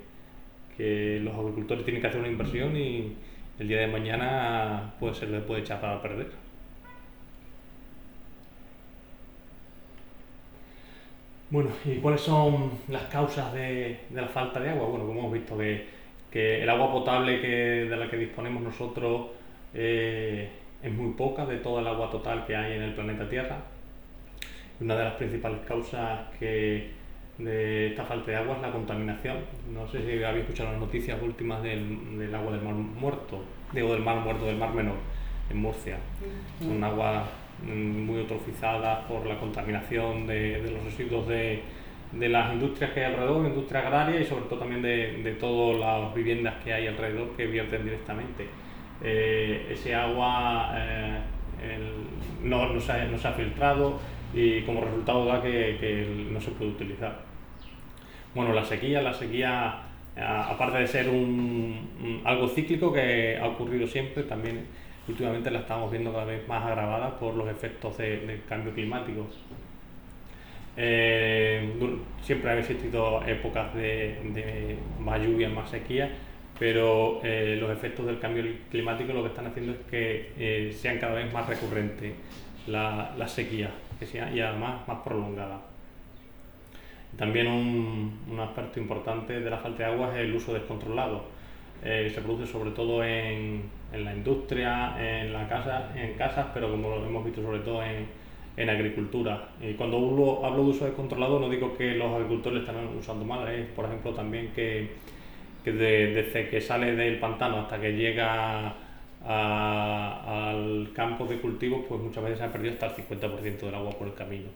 que, 0.76 1.20
los 1.22 1.34
agricultores 1.34 1.84
tienen 1.84 2.00
que 2.00 2.08
hacer 2.08 2.20
una 2.20 2.28
inversión 2.28 2.76
y 2.76 3.14
el 3.58 3.68
día 3.68 3.80
de 3.80 3.88
mañana 3.88 4.94
pues, 5.00 5.18
se 5.18 5.26
les 5.26 5.42
puede 5.42 5.62
echar 5.62 5.80
para 5.80 6.00
perder. 6.00 6.30
Bueno, 11.50 11.70
¿y 11.86 11.96
cuáles 11.96 12.20
son 12.20 12.72
las 12.88 13.04
causas 13.04 13.52
de, 13.54 14.00
de 14.10 14.20
la 14.20 14.28
falta 14.28 14.60
de 14.60 14.68
agua? 14.68 14.86
Bueno, 14.88 15.06
como 15.06 15.20
hemos 15.20 15.32
visto 15.32 15.56
que, 15.56 15.86
que 16.30 16.62
el 16.62 16.68
agua 16.68 16.92
potable 16.92 17.40
que, 17.40 17.86
de 17.88 17.96
la 17.96 18.10
que 18.10 18.16
disponemos 18.16 18.62
nosotros 18.62 19.28
eh, 19.74 20.48
es 20.82 20.92
muy 20.92 21.12
poca 21.12 21.46
de 21.46 21.56
toda 21.58 21.80
el 21.80 21.88
agua 21.88 22.10
total 22.10 22.44
que 22.46 22.54
hay 22.54 22.74
en 22.74 22.82
el 22.82 22.94
planeta 22.94 23.28
Tierra. 23.28 23.58
Una 24.80 24.96
de 24.96 25.04
las 25.04 25.14
principales 25.14 25.60
causas 25.66 26.20
que 26.38 26.90
de 27.38 27.88
esta 27.88 28.04
falta 28.04 28.30
de 28.30 28.36
agua 28.36 28.56
es 28.56 28.62
la 28.62 28.72
contaminación. 28.72 29.38
No 29.72 29.88
sé 29.88 30.04
si 30.04 30.22
habéis 30.22 30.44
escuchado 30.44 30.70
las 30.72 30.80
noticias 30.80 31.20
últimas 31.22 31.62
del, 31.62 32.18
del 32.18 32.34
agua 32.34 32.52
del 32.52 32.62
mar 32.62 32.74
muerto, 32.74 33.42
digo 33.72 33.92
del 33.92 34.02
mar 34.02 34.18
muerto, 34.20 34.46
del 34.46 34.56
mar 34.56 34.74
menor, 34.74 34.96
en 35.50 35.56
Murcia. 35.58 35.98
Un 36.60 36.82
agua 36.84 37.24
mm, 37.64 38.06
muy 38.06 38.18
eutrofizada 38.18 39.06
por 39.08 39.26
la 39.26 39.38
contaminación 39.38 40.26
de, 40.26 40.62
de 40.62 40.70
los 40.70 40.84
residuos 40.84 41.26
de, 41.26 41.62
de 42.12 42.28
las 42.28 42.52
industrias 42.52 42.92
que 42.92 43.04
hay 43.04 43.12
alrededor, 43.12 43.46
industria 43.46 43.80
agraria 43.80 44.20
y 44.20 44.24
sobre 44.24 44.44
todo 44.46 44.60
también 44.60 44.82
de, 44.82 45.22
de 45.22 45.32
todas 45.32 45.78
las 45.78 46.14
viviendas 46.14 46.54
que 46.64 46.72
hay 46.72 46.86
alrededor 46.86 47.36
que 47.36 47.46
vierten 47.46 47.84
directamente. 47.84 48.46
Eh, 49.02 49.68
ese 49.70 49.94
agua 49.94 50.72
eh, 50.74 51.20
no, 52.42 52.72
no, 52.72 52.80
se 52.80 52.92
ha, 52.92 53.04
no, 53.04 53.18
se 53.18 53.28
ha, 53.28 53.32
filtrado 53.32 53.98
y 54.34 54.62
como 54.62 54.80
resultado 54.80 55.26
da 55.26 55.42
que, 55.42 55.76
que, 55.78 56.06
no 56.30 56.40
se 56.40 56.50
puede 56.52 56.72
utilizar. 56.72 57.20
Bueno, 58.34 58.52
la 58.52 58.64
sequía, 58.64 59.02
la 59.02 59.14
sequía, 59.14 59.82
aparte 60.16 60.78
de 60.78 60.86
ser 60.86 61.08
un, 61.08 62.22
algo 62.24 62.48
cíclico 62.48 62.92
que 62.92 63.38
ha 63.40 63.46
ocurrido 63.46 63.86
siempre, 63.86 64.24
también 64.24 64.66
últimamente 65.06 65.50
la 65.50 65.60
estamos 65.60 65.90
viendo 65.90 66.12
cada 66.12 66.24
vez 66.24 66.46
más 66.46 66.64
agravada 66.64 67.18
por 67.18 67.34
los 67.34 67.48
efectos 67.48 67.96
del 67.98 68.26
de 68.26 68.40
cambio 68.48 68.72
climático. 68.74 69.26
Eh, 70.80 71.74
siempre 72.22 72.52
han 72.52 72.58
existido 72.58 73.20
épocas 73.26 73.74
de, 73.74 74.78
más 75.00 75.20
lluvia, 75.20 75.48
más 75.48 75.68
sequía, 75.70 76.08
pero 76.56 77.20
eh, 77.24 77.58
los 77.60 77.70
efectos 77.72 78.06
del 78.06 78.20
cambio 78.20 78.44
climático 78.70 79.12
lo 79.12 79.22
que 79.22 79.30
están 79.30 79.48
haciendo 79.48 79.72
es 79.72 79.78
que 79.90 80.32
eh, 80.38 80.72
sean 80.72 80.98
cada 80.98 81.14
vez 81.14 81.32
más 81.32 81.48
recurrentes 81.48 82.14
la, 82.68 83.12
la 83.18 83.26
sequía 83.26 83.70
que 83.98 84.06
sea, 84.06 84.32
y 84.32 84.40
además 84.40 84.86
más 84.86 84.98
prolongada. 84.98 85.60
También 87.16 87.48
un, 87.48 88.20
un, 88.30 88.38
aspecto 88.38 88.78
importante 88.78 89.40
de 89.40 89.50
la 89.50 89.58
falta 89.58 89.78
de 89.78 89.92
agua 89.92 90.12
es 90.14 90.20
el 90.20 90.32
uso 90.32 90.54
descontrolado. 90.54 91.24
se 91.82 92.20
produce 92.22 92.46
sobre 92.46 92.70
todo 92.70 93.02
en, 93.02 93.64
en, 93.92 94.04
la 94.04 94.14
industria, 94.14 94.94
en 95.00 95.32
la 95.32 95.48
casa, 95.48 95.90
en 95.96 96.14
casas, 96.14 96.46
pero 96.54 96.70
como 96.70 96.90
lo 96.90 97.04
hemos 97.04 97.24
visto 97.24 97.42
sobre 97.42 97.58
todo 97.60 97.82
en, 97.82 98.06
en 98.58 98.68
agricultura. 98.68 99.50
Y 99.60 99.74
cuando 99.74 99.96
hablo 100.44 100.64
de 100.64 100.70
uso 100.70 100.84
descontrolado 100.84 101.38
no 101.38 101.48
digo 101.48 101.76
que 101.76 101.94
los 101.94 102.12
agricultores 102.12 102.60
están 102.60 102.76
usando 102.98 103.24
mal, 103.24 103.48
es 103.48 103.66
por 103.68 103.84
ejemplo 103.84 104.12
también 104.12 104.48
que, 104.54 104.90
que 105.64 105.72
desde 105.72 106.48
que 106.48 106.60
sale 106.60 106.96
del 106.96 107.20
pantano 107.20 107.60
hasta 107.60 107.80
que 107.80 107.92
llega 107.92 108.74
al 109.24 110.90
campo 110.92 111.24
de 111.26 111.38
cultivo, 111.38 111.84
pues 111.88 112.00
muchas 112.00 112.24
veces 112.24 112.38
se 112.38 112.44
ha 112.44 112.52
perdido 112.52 112.74
hasta 112.74 112.86
el 112.86 112.94
50% 112.96 113.60
del 113.60 113.74
agua 113.74 113.92
por 113.92 114.08
el 114.08 114.14
camino. 114.14 114.48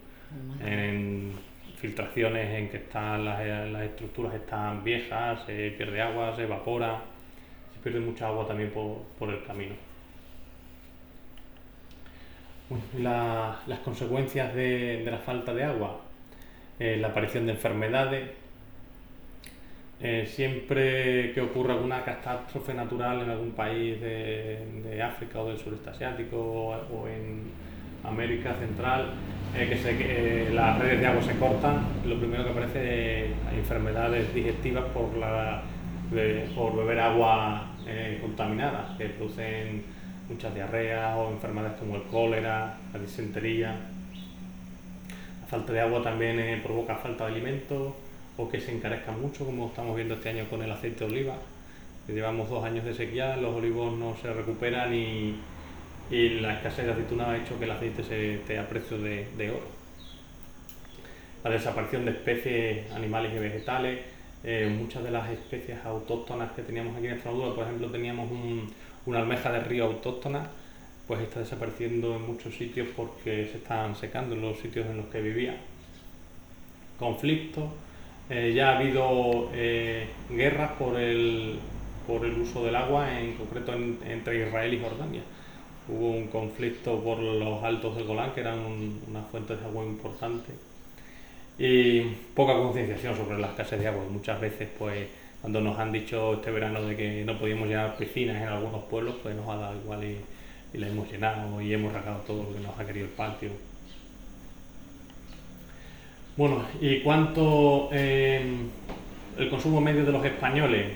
En 0.65 1.31
filtraciones 1.77 2.59
en 2.59 2.69
que 2.69 2.77
están 2.77 3.23
las, 3.23 3.69
las, 3.71 3.83
estructuras 3.83 4.33
están 4.33 4.83
viejas, 4.83 5.45
se 5.45 5.71
pierde 5.71 6.01
agua, 6.01 6.35
se 6.35 6.43
evapora, 6.43 7.01
se 7.73 7.79
pierde 7.81 7.99
mucha 7.99 8.27
agua 8.27 8.47
también 8.47 8.71
por, 8.71 9.03
por 9.17 9.29
el 9.29 9.43
camino 9.43 9.92
las 12.99 13.79
consecuencias 13.83 14.53
de, 14.53 15.03
la 15.09 15.17
falta 15.17 15.53
de 15.53 15.63
agua, 15.63 16.01
eh, 16.79 16.97
la 16.99 17.09
aparición 17.09 17.45
de 17.45 17.53
enfermedades, 17.53 18.29
eh, 20.01 20.25
siempre 20.25 21.31
que 21.33 21.41
ocurra 21.41 21.73
alguna 21.73 22.03
catástrofe 22.03 22.73
natural 22.73 23.21
en 23.21 23.29
algún 23.29 23.51
país 23.51 24.01
de, 24.01 25.01
África 25.01 25.39
o 25.39 25.47
del 25.47 25.57
sureste 25.57 25.89
asiático 25.89 26.37
o, 26.37 27.07
en 27.07 27.43
América 28.03 28.55
Central, 28.55 29.13
eh, 29.55 29.67
que, 29.69 29.77
se, 29.77 30.53
las 30.53 30.79
redes 30.79 30.99
de 30.99 31.07
agua 31.07 31.21
se 31.21 31.37
cortan, 31.37 31.85
lo 32.05 32.17
primero 32.17 32.43
que 32.43 32.49
aparece 32.49 33.25
es 33.25 33.31
enfermedades 33.53 34.33
digestivas 34.33 34.85
por, 34.85 35.15
la, 35.17 35.61
por 36.55 36.75
beber 36.75 36.99
agua 36.99 37.69
contaminada, 38.21 38.95
que 38.97 39.09
producen 39.09 39.83
muchas 40.29 40.53
diarreas 40.53 41.15
o 41.17 41.29
enfermedades 41.31 41.79
como 41.79 41.95
el 41.95 42.03
cólera, 42.03 42.77
la 42.93 42.99
disentería. 42.99 43.75
La 45.41 45.47
falta 45.47 45.73
de 45.73 45.81
agua 45.81 46.01
también 46.01 46.39
eh, 46.39 46.59
provoca 46.63 46.95
falta 46.95 47.25
de 47.25 47.33
alimentos 47.33 47.93
o 48.37 48.49
que 48.49 48.59
se 48.59 48.71
encarezca 48.71 49.11
mucho, 49.11 49.45
como 49.45 49.67
estamos 49.67 49.95
viendo 49.95 50.15
este 50.15 50.29
año 50.29 50.45
con 50.49 50.61
el 50.63 50.71
aceite 50.71 51.05
de 51.05 51.11
oliva. 51.11 51.35
Llevamos 52.07 52.49
dos 52.49 52.63
años 52.65 52.83
de 52.83 52.93
sequía, 52.93 53.37
los 53.37 53.55
olivos 53.55 53.97
no 53.97 54.15
se 54.21 54.33
recuperan 54.33 54.93
y, 54.93 55.35
y 56.09 56.29
la 56.41 56.55
escasez 56.55 56.85
de 56.85 56.91
aceituna 56.91 57.31
ha 57.31 57.37
hecho 57.37 57.57
que 57.57 57.65
el 57.65 57.71
aceite 57.71 58.03
se 58.03 58.35
esté 58.35 58.59
a 58.59 58.67
precio 58.67 58.97
de, 58.97 59.27
de 59.37 59.51
oro. 59.51 59.67
La 61.43 61.51
desaparición 61.51 62.05
de 62.05 62.11
especies 62.11 62.91
animales 62.91 63.33
y 63.33 63.39
vegetales, 63.39 63.99
eh, 64.43 64.73
muchas 64.77 65.03
de 65.03 65.11
las 65.11 65.29
especies 65.29 65.77
autóctonas 65.85 66.51
que 66.51 66.63
teníamos 66.63 66.95
aquí 66.97 67.07
en 67.07 67.13
Extremadura, 67.13 67.55
por 67.55 67.63
ejemplo, 67.63 67.89
teníamos 67.89 68.29
un, 68.31 68.69
una 69.05 69.19
almeja 69.19 69.51
de 69.51 69.59
río 69.59 69.85
autóctona 69.85 70.49
pues 71.07 71.21
está 71.21 71.41
desapareciendo 71.41 72.15
en 72.15 72.25
muchos 72.25 72.55
sitios 72.55 72.87
porque 72.95 73.47
se 73.51 73.57
están 73.57 73.95
secando 73.95 74.35
en 74.35 74.41
los 74.41 74.57
sitios 74.59 74.85
en 74.87 74.97
los 74.97 75.07
que 75.07 75.21
vivía. 75.21 75.57
Conflictos, 76.97 77.65
eh, 78.29 78.53
ya 78.55 78.71
ha 78.71 78.79
habido 78.79 79.49
eh, 79.53 80.07
guerras 80.29 80.71
por 80.73 80.97
el, 80.97 81.59
por 82.07 82.25
el 82.25 82.37
uso 82.37 82.63
del 82.63 82.75
agua, 82.75 83.19
en 83.19 83.33
concreto 83.33 83.73
entre 83.73 84.47
Israel 84.47 84.73
y 84.73 84.79
Jordania. 84.79 85.21
Hubo 85.89 86.11
un 86.11 86.27
conflicto 86.27 87.03
por 87.03 87.19
los 87.19 87.61
altos 87.63 87.97
del 87.97 88.05
Golán, 88.05 88.31
que 88.31 88.39
eran 88.39 88.59
una 89.09 89.21
fuente 89.23 89.57
de 89.57 89.65
agua 89.65 89.83
importante, 89.83 90.53
y 91.59 92.01
poca 92.33 92.53
concienciación 92.53 93.17
sobre 93.17 93.37
la 93.39 93.47
escasez 93.47 93.81
de 93.81 93.87
agua. 93.87 94.05
Muchas 94.09 94.39
veces, 94.39 94.69
pues, 94.79 95.05
cuando 95.43 95.59
nos 95.59 95.77
han 95.77 95.91
dicho 95.91 96.35
este 96.35 96.51
verano 96.51 96.81
de 96.83 96.95
que 96.95 97.25
no 97.25 97.37
podíamos 97.37 97.67
llenar 97.67 97.97
piscinas 97.97 98.41
en 98.41 98.47
algunos 98.47 98.85
pueblos, 98.85 99.15
pues 99.21 99.35
nos 99.35 99.49
ha 99.49 99.57
dado 99.57 99.75
igual 99.75 100.01
y, 100.01 100.15
y 100.73 100.77
la 100.77 100.87
hemos 100.87 101.11
llenado 101.11 101.59
y 101.59 101.73
hemos 101.73 101.91
rasgado 101.91 102.19
todo 102.19 102.43
lo 102.43 102.53
que 102.53 102.61
nos 102.61 102.79
ha 102.79 102.85
querido 102.85 103.07
el 103.07 103.11
patio. 103.11 103.49
Bueno, 106.37 106.63
¿y 106.79 107.01
cuánto 107.01 107.89
eh, 107.91 108.41
el 109.37 109.49
consumo 109.49 109.81
medio 109.81 110.05
de 110.05 110.13
los 110.13 110.23
españoles? 110.23 110.93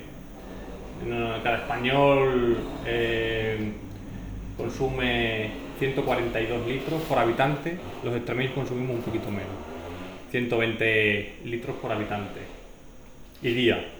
Cada 1.43 1.57
español 1.57 2.55
eh, 2.85 3.73
consume 4.55 5.49
142 5.77 6.67
litros 6.69 7.01
por 7.01 7.19
habitante, 7.19 7.77
los 8.01 8.15
extremeños 8.15 8.53
consumimos 8.53 8.95
un 8.95 9.01
poquito 9.01 9.29
menos, 9.29 9.51
120 10.31 11.39
litros 11.43 11.75
por 11.75 11.91
habitante 11.91 12.39
y 13.43 13.51
día. 13.51 13.96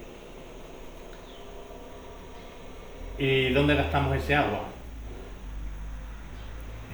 ¿Y 3.19 3.49
dónde 3.49 3.73
gastamos 3.73 4.15
ese 4.15 4.35
agua? 4.35 4.59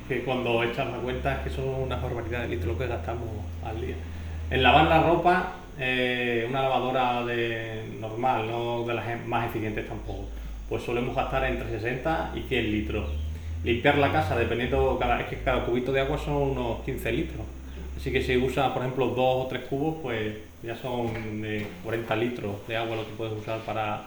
Es 0.01 0.07
que 0.07 0.23
cuando 0.23 0.63
echas 0.63 0.89
la 0.89 0.97
cuenta 0.97 1.35
es 1.35 1.39
que 1.39 1.49
son 1.49 1.67
una 1.67 1.97
barbaridad 1.97 2.43
de 2.43 2.47
litros 2.47 2.77
que 2.77 2.87
gastamos 2.87 3.27
al 3.61 3.81
día. 3.81 3.95
En 4.49 4.63
lavar 4.63 4.85
la 4.87 5.03
ropa, 5.03 5.51
eh, 5.77 6.45
una 6.49 6.61
lavadora 6.61 7.25
de 7.25 7.97
normal, 7.99 8.47
no 8.49 8.85
de 8.85 8.93
las 8.93 9.27
más 9.27 9.49
eficientes 9.49 9.85
tampoco, 9.85 10.29
pues 10.69 10.83
solemos 10.83 11.13
gastar 11.13 11.43
entre 11.43 11.69
60 11.69 12.31
y 12.35 12.41
100 12.43 12.71
litros. 12.71 13.09
Limpiar 13.65 13.97
la 13.97 14.11
casa, 14.11 14.37
dependiendo, 14.37 14.97
cada, 14.97 15.19
es 15.19 15.27
que 15.27 15.39
cada 15.39 15.65
cubito 15.65 15.91
de 15.91 16.01
agua 16.01 16.17
son 16.17 16.35
unos 16.35 16.83
15 16.83 17.11
litros. 17.11 17.45
Así 17.97 18.13
que 18.13 18.21
si 18.21 18.37
usas, 18.37 18.71
por 18.71 18.81
ejemplo, 18.81 19.07
dos 19.07 19.45
o 19.45 19.47
tres 19.47 19.63
cubos, 19.65 19.97
pues 20.01 20.35
ya 20.61 20.75
son 20.77 21.09
40 21.83 22.15
litros 22.15 22.65
de 22.65 22.77
agua 22.77 22.95
lo 22.95 23.05
que 23.05 23.11
puedes 23.17 23.33
usar 23.33 23.59
para, 23.59 24.03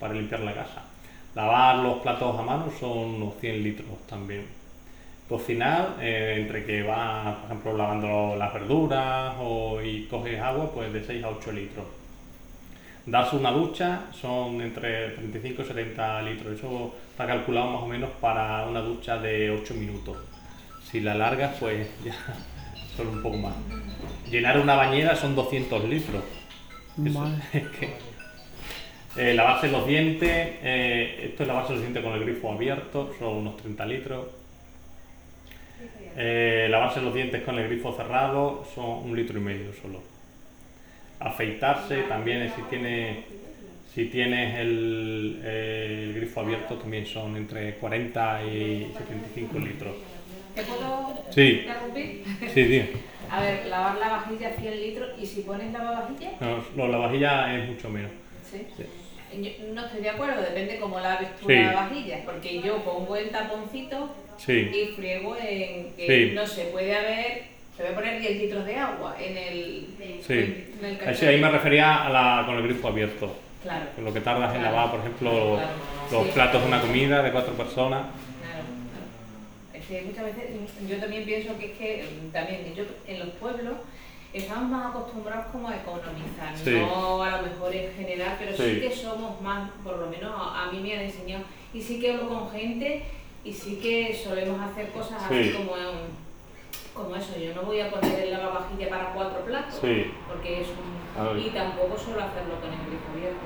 para 0.00 0.14
limpiar 0.14 0.40
la 0.40 0.54
casa. 0.54 0.82
Lavar 1.34 1.76
los 1.76 1.98
platos 1.98 2.38
a 2.38 2.42
mano 2.42 2.66
son 2.78 3.14
unos 3.14 3.34
100 3.40 3.62
litros 3.62 4.06
también. 4.08 4.46
Cocinar, 5.28 5.96
eh, 6.00 6.38
entre 6.38 6.64
que 6.64 6.82
vas, 6.82 7.36
por 7.36 7.44
ejemplo, 7.46 7.76
lavando 7.76 8.34
las 8.36 8.52
verduras 8.52 9.34
o, 9.38 9.80
y 9.80 10.06
coges 10.06 10.40
agua, 10.40 10.72
pues 10.74 10.92
de 10.92 11.04
6 11.04 11.22
a 11.22 11.28
8 11.28 11.52
litros. 11.52 11.86
Darse 13.06 13.36
una 13.36 13.52
ducha 13.52 14.06
son 14.12 14.60
entre 14.60 15.10
35 15.10 15.62
y 15.62 15.64
70 15.64 16.22
litros. 16.22 16.58
Eso 16.58 16.94
está 17.10 17.26
calculado 17.26 17.70
más 17.70 17.82
o 17.82 17.86
menos 17.86 18.10
para 18.20 18.66
una 18.66 18.80
ducha 18.80 19.18
de 19.18 19.50
8 19.50 19.74
minutos. 19.74 20.16
Si 20.90 21.00
la 21.00 21.14
largas, 21.14 21.56
pues 21.60 21.88
ya 22.04 22.14
son 22.96 23.06
un 23.06 23.22
poco 23.22 23.36
más. 23.36 23.54
Llenar 24.28 24.58
una 24.58 24.74
bañera 24.74 25.14
son 25.14 25.36
200 25.36 25.84
litros. 25.84 26.24
es 27.52 27.68
que 27.68 28.09
eh, 29.16 29.34
lavarse 29.34 29.68
los 29.68 29.86
dientes, 29.86 30.30
eh, 30.30 31.20
esto 31.24 31.42
es 31.42 31.48
lavarse 31.48 31.72
los 31.72 31.82
dientes 31.82 32.02
con 32.02 32.12
el 32.12 32.20
grifo 32.20 32.52
abierto, 32.52 33.12
son 33.18 33.38
unos 33.38 33.56
30 33.56 33.86
litros. 33.86 34.26
Eh, 36.16 36.68
lavarse 36.70 37.00
los 37.00 37.14
dientes 37.14 37.42
con 37.42 37.58
el 37.58 37.66
grifo 37.66 37.92
cerrado 37.96 38.64
son 38.74 39.10
un 39.10 39.16
litro 39.16 39.38
y 39.38 39.40
medio 39.40 39.72
solo. 39.72 40.00
Afeitarse 41.18 42.02
también 42.02 42.52
si 42.54 42.62
tiene 42.62 43.24
si 43.92 44.06
tienes 44.06 44.60
el, 44.60 45.42
el, 45.44 46.14
grifo 46.14 46.40
abierto 46.40 46.76
también 46.76 47.04
son 47.04 47.36
entre 47.36 47.74
40 47.74 48.44
y 48.44 48.92
75 48.96 49.58
litros. 49.58 49.96
¿Te 50.54 50.62
puedo 50.62 51.24
sí. 51.30 51.62
interrumpir? 51.62 52.24
Sí, 52.54 52.64
tío. 52.64 52.82
A 53.28 53.40
ver, 53.40 53.66
lavar 53.66 53.98
la 53.98 54.08
vajilla 54.08 54.52
100 54.52 54.80
litros 54.80 55.10
y 55.20 55.26
si 55.26 55.42
pones 55.42 55.72
lavavajilla. 55.72 56.32
No, 56.40 56.64
no, 56.76 56.88
la 56.88 56.98
vajilla 56.98 57.56
es 57.56 57.68
mucho 57.68 57.88
menos. 57.88 58.12
¿Sí? 58.48 58.66
sí 58.76 58.84
no 59.72 59.86
estoy 59.86 60.00
de 60.00 60.10
acuerdo, 60.10 60.40
depende 60.42 60.78
cómo 60.78 61.00
laves 61.00 61.28
tú 61.40 61.48
la 61.48 61.72
vajilla, 61.72 62.22
porque 62.24 62.60
yo 62.60 62.82
pongo 62.84 63.16
el 63.16 63.30
taponcito 63.30 64.14
y 64.48 64.92
friego 64.96 65.36
en 65.36 65.92
que 65.94 66.32
no 66.34 66.46
se 66.46 66.64
puede 66.66 66.96
haber 66.96 67.60
te 67.80 67.86
voy 67.86 67.92
a 67.92 67.94
poner 67.94 68.20
10 68.20 68.40
litros 68.42 68.66
de 68.66 68.76
agua 68.76 69.16
en 69.18 69.36
el, 69.38 69.86
sí. 70.26 71.24
ahí 71.26 71.40
me 71.40 71.50
refería 71.50 72.04
a 72.04 72.10
la, 72.10 72.44
con 72.44 72.56
el 72.56 72.62
grifo 72.64 72.88
abierto. 72.88 73.34
Claro. 73.62 73.86
Con 73.94 74.04
lo 74.04 74.12
que 74.12 74.20
tardas 74.20 74.54
en 74.54 74.62
lavar, 74.62 74.90
por 74.90 75.00
ejemplo, 75.00 75.58
los 76.12 76.26
platos 76.28 76.60
de 76.60 76.68
una 76.68 76.80
comida 76.82 77.22
de 77.22 77.32
cuatro 77.32 77.54
personas. 77.54 78.02
Claro, 78.42 78.64
Es 79.72 79.86
que 79.86 80.02
muchas 80.02 80.24
veces 80.24 80.50
yo 80.86 80.96
también 80.98 81.24
pienso 81.24 81.56
que 81.58 81.66
es 81.66 81.78
que 81.78 82.04
también 82.32 82.74
yo 82.74 82.84
en 83.06 83.18
los 83.18 83.28
pueblos 83.30 83.74
estamos 84.32 84.70
más 84.70 84.86
acostumbrados 84.90 85.46
como 85.46 85.68
a 85.68 85.76
economizar, 85.76 86.54
no 86.66 87.22
a 87.22 87.36
lo 87.38 87.42
mejor 87.42 87.74
en 87.74 87.92
general, 87.92 88.36
pero 88.38 88.56
sí. 88.56 88.80
que 88.80 88.90
somos 88.94 89.40
más, 89.40 89.70
por 89.82 89.98
lo 89.98 90.06
menos 90.06 90.32
a, 90.36 90.70
mí 90.72 90.80
me 90.80 90.94
han 90.94 91.02
enseñado, 91.02 91.44
y 91.74 91.80
sí 91.80 92.00
que 92.00 92.12
hablo 92.12 92.28
con 92.28 92.50
gente 92.50 93.04
y 93.44 93.52
sí 93.52 93.78
que 93.82 94.14
solemos 94.14 94.60
hacer 94.60 94.90
cosas 94.90 95.24
así 95.24 95.52
como, 95.52 95.72
como 96.94 97.16
eso, 97.16 97.38
yo 97.38 97.54
no 97.54 97.62
voy 97.62 97.80
a 97.80 97.90
poner 97.90 98.20
el 98.20 98.30
lavavajilla 98.30 98.88
para 98.88 99.12
cuatro 99.12 99.40
platos, 99.44 99.74
porque 99.80 100.60
es 100.60 100.68
un... 100.68 101.38
y 101.38 101.50
tampoco 101.50 101.98
suelo 101.98 102.22
hacerlo 102.22 102.60
con 102.60 102.70
el 102.72 102.78
grifo 102.86 103.10
abierto. 103.14 103.40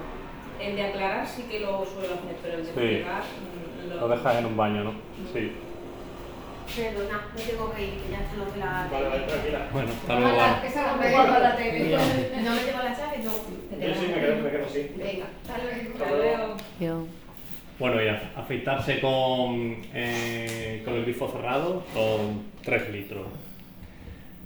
El 0.61 0.76
de 0.76 0.83
aclarar 0.83 1.26
sí 1.26 1.43
que 1.50 1.61
lo 1.61 1.85
suelo 1.85 2.14
hacer, 2.14 2.37
pero 2.43 2.59
el 2.59 2.67
de 2.67 2.73
fregar... 2.73 3.23
Mm, 3.23 3.88
lo, 3.88 4.00
lo 4.00 4.09
dejas 4.09 4.37
en 4.37 4.47
un 4.47 4.57
baño, 4.57 4.85
¿no? 4.85 4.93
Sí. 5.33 5.53
Perdona, 6.76 7.28
me 7.35 7.42
tengo 7.42 7.73
que 7.73 7.83
ir, 7.85 7.94
que 7.94 8.11
ya 8.11 8.21
están 8.21 8.38
los 8.38 8.52
de 8.54 8.61
la 8.61 8.88
Vale, 8.90 9.09
vale, 9.09 9.23
tranquila. 9.26 9.68
Bueno, 9.73 9.88
hasta 9.90 10.21
luego. 10.21 11.38
la 11.38 11.56
tele. 11.56 11.97
No 12.42 12.54
me 12.54 12.62
llevo 12.64 12.78
la 12.83 12.97
llave, 12.97 13.18
no. 13.18 13.33
Yo 13.33 13.94
sí, 13.94 14.06
me 14.09 14.21
quedo, 14.21 14.42
me 14.42 14.50
quedo 14.50 14.66
así. 14.66 14.90
Venga, 14.97 15.26
hasta 15.42 16.11
luego. 16.11 17.06
Bueno, 17.78 18.02
y 18.02 18.09
afeitarse 18.09 19.00
con, 19.00 19.83
eh, 19.92 20.83
con 20.85 20.94
el 20.94 21.02
grifo 21.02 21.28
cerrado 21.28 21.85
con 21.92 22.44
3 22.64 22.90
litros. 22.90 23.26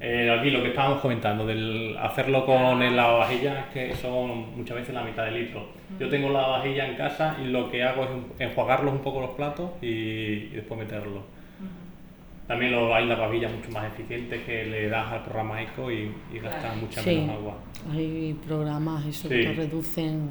Eh, 0.00 0.30
aquí 0.30 0.50
lo 0.50 0.62
que 0.62 0.68
estábamos 0.68 1.00
comentando, 1.00 1.44
del 1.44 1.96
hacerlo 1.98 2.46
con 2.46 2.82
el 2.82 2.94
lavavajillas, 2.96 3.66
que 3.72 3.94
son 3.96 4.56
muchas 4.56 4.76
veces 4.78 4.94
la 4.94 5.02
mitad 5.02 5.24
de 5.24 5.32
litro. 5.32 5.66
Yo 5.98 6.08
tengo 6.08 6.28
la 6.30 6.42
lavavajilla 6.42 6.86
en 6.86 6.96
casa 6.96 7.36
y 7.42 7.48
lo 7.48 7.70
que 7.70 7.82
hago 7.82 8.04
es 8.04 8.10
enjuagarlos 8.48 8.92
un 8.94 9.00
poco 9.00 9.20
los 9.20 9.30
platos 9.30 9.70
y, 9.82 9.86
y 9.86 10.48
después 10.54 10.78
meterlos. 10.80 11.22
También 12.48 12.72
lo, 12.72 12.94
hay 12.94 13.04
lavavillas 13.04 13.52
mucho 13.52 13.70
más 13.70 13.92
eficientes 13.92 14.42
que 14.44 14.64
le 14.64 14.88
das 14.88 15.12
al 15.12 15.22
programa 15.22 15.62
ECO 15.62 15.92
y, 15.92 16.10
y 16.32 16.38
gastan 16.38 16.80
mucha 16.80 17.02
menos 17.02 17.36
agua. 17.36 17.58
Hay 17.92 18.34
programas 18.46 19.04
eso 19.04 19.28
que 19.28 19.52
reducen 19.52 20.30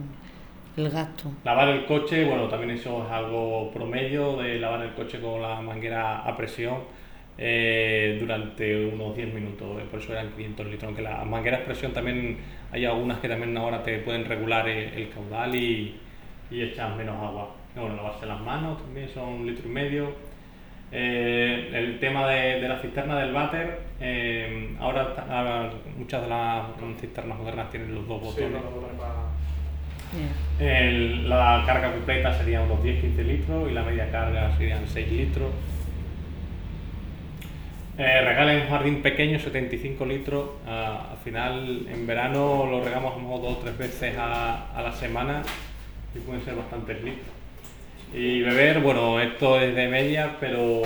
el 0.76 0.90
gasto. 0.90 1.32
Lavar 1.44 1.70
el 1.70 1.86
coche, 1.86 2.26
bueno, 2.26 2.48
también 2.48 2.72
eso 2.72 3.06
es 3.06 3.12
algo 3.12 3.70
promedio 3.72 4.36
de 4.38 4.60
lavar 4.60 4.82
el 4.82 4.94
coche 4.96 5.22
con 5.22 5.44
la 5.44 5.62
manguera 5.62 6.22
a 6.22 6.36
presión 6.36 6.80
eh, 7.38 8.18
durante 8.20 8.88
unos 8.88 9.16
10 9.16 9.36
minutos, 9.36 9.80
eh, 9.80 9.86
por 9.90 10.00
eso 10.00 10.14
eran 10.14 10.32
500 10.32 10.66
litros. 10.66 10.84
Aunque 10.86 11.04
las 11.04 11.24
mangueras 11.24 11.62
a 11.62 11.66
presión 11.66 11.94
también 11.94 12.38
hay 12.72 12.86
algunas 12.86 13.20
que 13.20 13.30
también 13.30 13.56
ahora 13.58 13.84
te 13.84 14.00
pueden 14.00 14.26
regular 14.26 14.68
el, 14.68 15.08
caudal 15.10 15.54
y, 15.54 15.96
y 16.50 16.64
echan 16.64 16.98
menos 16.98 17.16
agua. 17.16 17.56
Bueno, 17.76 17.96
lavarse 17.96 18.26
las 18.26 18.42
manos 18.42 18.82
también 18.82 19.08
son 19.08 19.30
un 19.30 19.46
litro 19.46 19.70
y 19.70 19.72
medio 19.72 20.37
eh, 20.92 21.70
el 21.74 22.00
tema 22.00 22.28
de, 22.28 22.62
la 22.68 22.80
cisterna 22.80 23.20
del 23.20 23.34
váter, 23.34 23.82
eh, 24.00 24.76
ahora, 24.80 25.72
muchas 25.98 26.22
de 26.22 26.30
las 26.30 26.66
cisternas 27.00 27.38
modernas 27.38 27.70
tienen 27.70 27.94
los 27.94 28.08
dos 28.08 28.22
botones. 28.22 28.62
la 31.28 31.64
carga 31.66 31.92
completa 31.92 32.34
sería 32.34 32.62
unos 32.62 32.80
10-15 32.80 33.26
litros 33.26 33.70
y 33.70 33.74
la 33.74 33.84
media 33.84 34.10
carga 34.12 34.56
serían 34.58 34.88
6 34.88 35.12
litros. 35.12 35.52
Eh, 37.98 38.22
regalen 38.22 38.62
un 38.62 38.70
jardín 38.70 39.02
pequeño, 39.02 39.40
75 39.40 40.06
litros. 40.06 40.52
Ah, 40.68 41.10
al 41.12 41.18
final, 41.18 41.88
en 41.92 42.06
verano 42.06 42.68
lo 42.70 42.84
regamos 42.84 43.14
como 43.14 43.40
dos 43.40 43.58
o 43.58 43.58
tres 43.58 43.78
veces 43.78 44.16
a, 44.18 44.72
a 44.74 44.82
la 44.84 44.92
semana 44.92 45.42
y 46.16 46.20
pueden 46.20 46.46
ser 46.46 46.56
bastantes 46.56 47.04
litros. 47.04 47.38
Y 48.14 48.42
beber, 48.42 48.80
bueno, 48.80 49.20
esto 49.20 49.60
es 49.60 49.76
de 49.76 49.88
media, 49.88 50.38
pero 50.40 50.82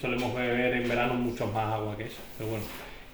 solemos 0.00 0.34
beber 0.34 0.74
en 0.74 0.88
verano 0.88 1.14
mucho 1.14 1.46
más 1.46 1.74
agua 1.74 1.96
que 1.96 2.04
eso. 2.04 2.20
Pero 2.36 2.50
bueno, 2.50 2.64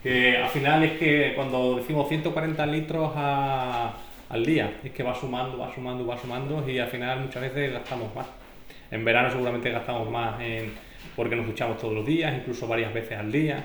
que 0.03 0.37
al 0.37 0.49
final 0.49 0.83
es 0.83 0.99
que 0.99 1.33
cuando 1.35 1.77
decimos 1.77 2.09
140 2.09 2.67
litros 2.67 3.13
al 3.17 4.45
día, 4.45 4.79
es 4.83 4.91
que 4.93 5.03
va 5.03 5.15
sumando, 5.15 5.59
va 5.59 5.73
sumando, 5.75 6.07
va 6.07 6.19
sumando 6.19 6.69
y 6.69 6.79
al 6.79 6.89
final 6.89 7.21
muchas 7.21 7.43
veces 7.43 7.73
gastamos 7.73 8.15
más. 8.15 8.27
En 8.91 9.05
verano 9.05 9.31
seguramente 9.31 9.71
gastamos 9.71 10.11
más 10.11 10.41
en, 10.41 10.73
porque 11.15 11.37
nos 11.37 11.47
duchamos 11.47 11.79
todos 11.79 11.95
los 11.95 12.07
días, 12.07 12.35
incluso 12.37 12.67
varias 12.67 12.93
veces 12.93 13.19
al 13.19 13.31
día. 13.31 13.65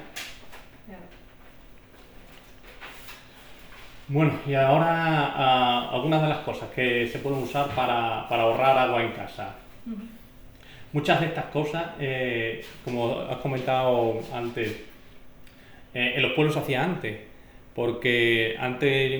Bueno, 4.08 4.34
y 4.46 4.54
ahora 4.56 5.32
ah, 5.36 5.89
algunas 5.94 6.22
de 6.22 6.28
las 6.28 6.39
cosas 6.39 6.70
que 6.72 7.08
se 7.08 7.20
pueden 7.20 7.44
usar 7.44 7.70
para, 7.70 8.28
para 8.28 8.44
ahorrar 8.44 8.78
agua 8.78 9.02
en 9.02 9.12
casa. 9.12 9.56
Muchas 10.94 11.22
de 11.22 11.28
estas 11.28 11.46
cosas, 11.46 11.91
eh, 12.00 12.65
como 12.84 13.22
has 13.22 13.38
comentado 13.38 14.20
antes, 14.34 14.72
eh, 15.94 16.13
en 16.15 16.22
los 16.22 16.34
pueblos 16.34 16.54
se 16.54 16.60
hacía 16.60 16.84
antes, 16.84 17.17
porque 17.74 18.58
antes, 18.60 19.12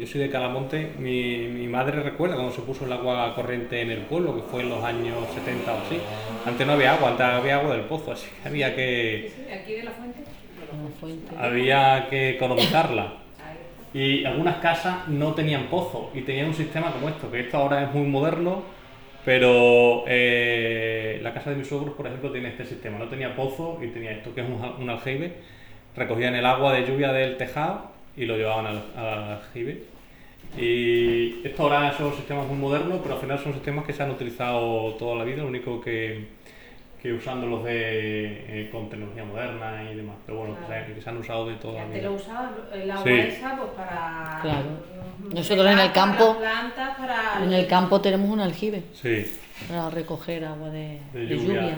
yo 0.00 0.06
soy 0.06 0.20
de 0.20 0.28
Calamonte, 0.28 0.92
mi, 0.98 1.66
madre 1.66 2.02
recuerda 2.02 2.34
cuando 2.34 2.52
se 2.52 2.60
puso 2.60 2.84
el 2.84 2.92
agua 2.92 3.34
corriente 3.34 3.80
en 3.80 3.90
el 3.90 4.02
pueblo, 4.02 4.36
que 4.36 4.42
fue 4.42 4.62
en 4.62 4.68
los 4.68 4.84
años 4.84 5.16
70 5.34 5.72
o 5.72 5.78
así. 5.78 5.98
Antes 6.44 6.66
no 6.66 6.74
había 6.74 6.92
agua, 6.92 7.10
antes 7.12 7.24
había 7.24 7.56
agua 7.56 7.74
del 7.74 7.86
pozo, 7.86 8.12
así 8.12 8.28
que 8.42 8.48
había 8.48 8.76
que... 8.76 9.32
¿Aquí 9.50 9.72
de 9.72 9.84
la 9.84 9.90
fuente? 9.92 10.20
Había 11.38 12.08
que 12.08 12.30
economizarla. 12.30 13.14
Y 13.94 14.24
algunas 14.24 14.56
casas 14.56 15.08
no 15.08 15.34
tenían 15.34 15.66
pozo 15.66 16.10
y 16.14 16.22
tenían 16.22 16.48
un 16.48 16.54
sistema 16.54 16.92
como 16.92 17.08
esto, 17.08 17.30
que 17.30 17.40
esto 17.40 17.58
ahora 17.58 17.84
es 17.84 17.94
muy 17.94 18.06
moderno, 18.06 18.62
pero 19.24 20.04
eh, 20.08 21.20
la 21.22 21.32
casa 21.32 21.50
de 21.50 21.56
mis 21.56 21.68
suegros, 21.68 21.94
por 21.94 22.06
ejemplo, 22.06 22.32
tiene 22.32 22.48
este 22.48 22.64
sistema. 22.64 22.98
No 22.98 23.08
tenía 23.08 23.36
pozo 23.36 23.78
y 23.82 23.88
tenía 23.88 24.12
esto, 24.12 24.34
que 24.34 24.40
es 24.40 24.46
un, 24.48 24.90
aljibe. 24.90 25.32
Recogían 25.96 26.34
el 26.34 26.44
agua 26.44 26.72
de 26.72 26.86
lluvia 26.86 27.12
del 27.12 27.36
tejado 27.36 27.90
y 28.16 28.24
lo 28.26 28.36
llevaban 28.36 28.66
al, 28.66 28.82
aljibe. 28.96 29.84
Y 30.58 31.46
esto 31.46 31.62
ahora 31.62 31.96
son 31.96 32.14
sistemas 32.14 32.46
muy 32.46 32.56
modernos, 32.58 32.98
pero 33.02 33.14
al 33.14 33.20
final 33.20 33.38
son 33.38 33.54
sistemas 33.54 33.84
que 33.84 33.92
se 33.92 34.02
han 34.02 34.10
utilizado 34.10 34.94
toda 34.94 35.16
la 35.16 35.24
vida. 35.24 35.38
Lo 35.38 35.48
único 35.48 35.80
que 35.80 36.26
que 37.02 37.12
usándolos 37.12 37.64
de, 37.64 38.60
eh, 38.60 38.68
con 38.70 38.88
tecnología 38.88 39.24
moderna 39.24 39.90
y 39.90 39.96
demás. 39.96 40.14
Pero 40.24 40.38
bueno, 40.38 40.56
que, 40.68 41.00
se 41.00 41.10
han 41.10 41.16
usado 41.16 41.48
de 41.48 41.56
toda 41.56 41.80
la 41.80 41.88
vida. 41.88 42.02
lo 42.02 42.12
usaba 42.12 42.52
el 42.72 42.88
agua 42.88 43.10
esa 43.10 43.56
pues 43.56 43.70
para... 43.70 44.38
Claro. 44.40 44.68
Nosotros 45.34 45.66
en 45.66 45.78
el 45.80 45.90
campo... 45.90 46.38
En 47.42 47.52
el 47.52 47.66
campo 47.66 48.00
tenemos 48.00 48.30
un 48.30 48.38
aljibe. 48.38 48.84
Sí. 48.92 49.36
Para 49.68 49.90
recoger 49.90 50.44
agua 50.44 50.70
de, 50.70 51.00
lluvia. 51.12 51.76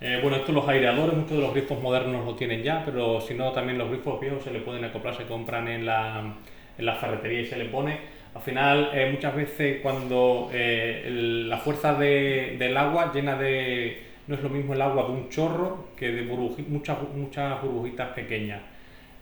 Eh, 0.00 0.18
bueno, 0.22 0.38
esto 0.38 0.52
los 0.52 0.66
aireadores, 0.66 1.14
muchos 1.14 1.32
de 1.32 1.42
los 1.42 1.52
grifos 1.52 1.78
modernos 1.82 2.24
lo 2.24 2.34
tienen 2.34 2.62
ya, 2.62 2.82
pero 2.82 3.20
si 3.20 3.34
no, 3.34 3.52
también 3.52 3.76
los 3.76 3.90
grifos 3.90 4.18
viejos 4.18 4.42
se 4.42 4.50
le 4.50 4.60
pueden 4.60 4.82
acoplar, 4.82 5.14
se 5.14 5.26
compran 5.26 5.68
en 5.68 5.84
la, 5.84 6.36
en 6.78 6.86
la 6.86 6.94
ferretería 6.94 7.42
y 7.42 7.46
se 7.46 7.58
le 7.58 7.66
pone. 7.66 7.98
Al 8.34 8.40
final, 8.40 8.90
eh, 8.94 9.10
muchas 9.12 9.36
veces 9.36 9.80
cuando 9.82 10.48
la 10.50 11.58
fuerza 11.58 11.92
de, 11.92 12.56
del 12.58 12.74
agua 12.78 13.12
llena 13.12 13.36
de 13.36 14.09
no 14.30 14.36
es 14.36 14.42
lo 14.44 14.48
mismo 14.48 14.74
el 14.74 14.80
agua 14.80 15.06
de 15.06 15.10
un 15.10 15.28
chorro 15.28 15.86
que 15.96 16.12
de 16.12 16.22
muchas, 16.22 16.98
muchas 17.16 17.60
burbujitas 17.60 18.10
pequeñas. 18.10 18.60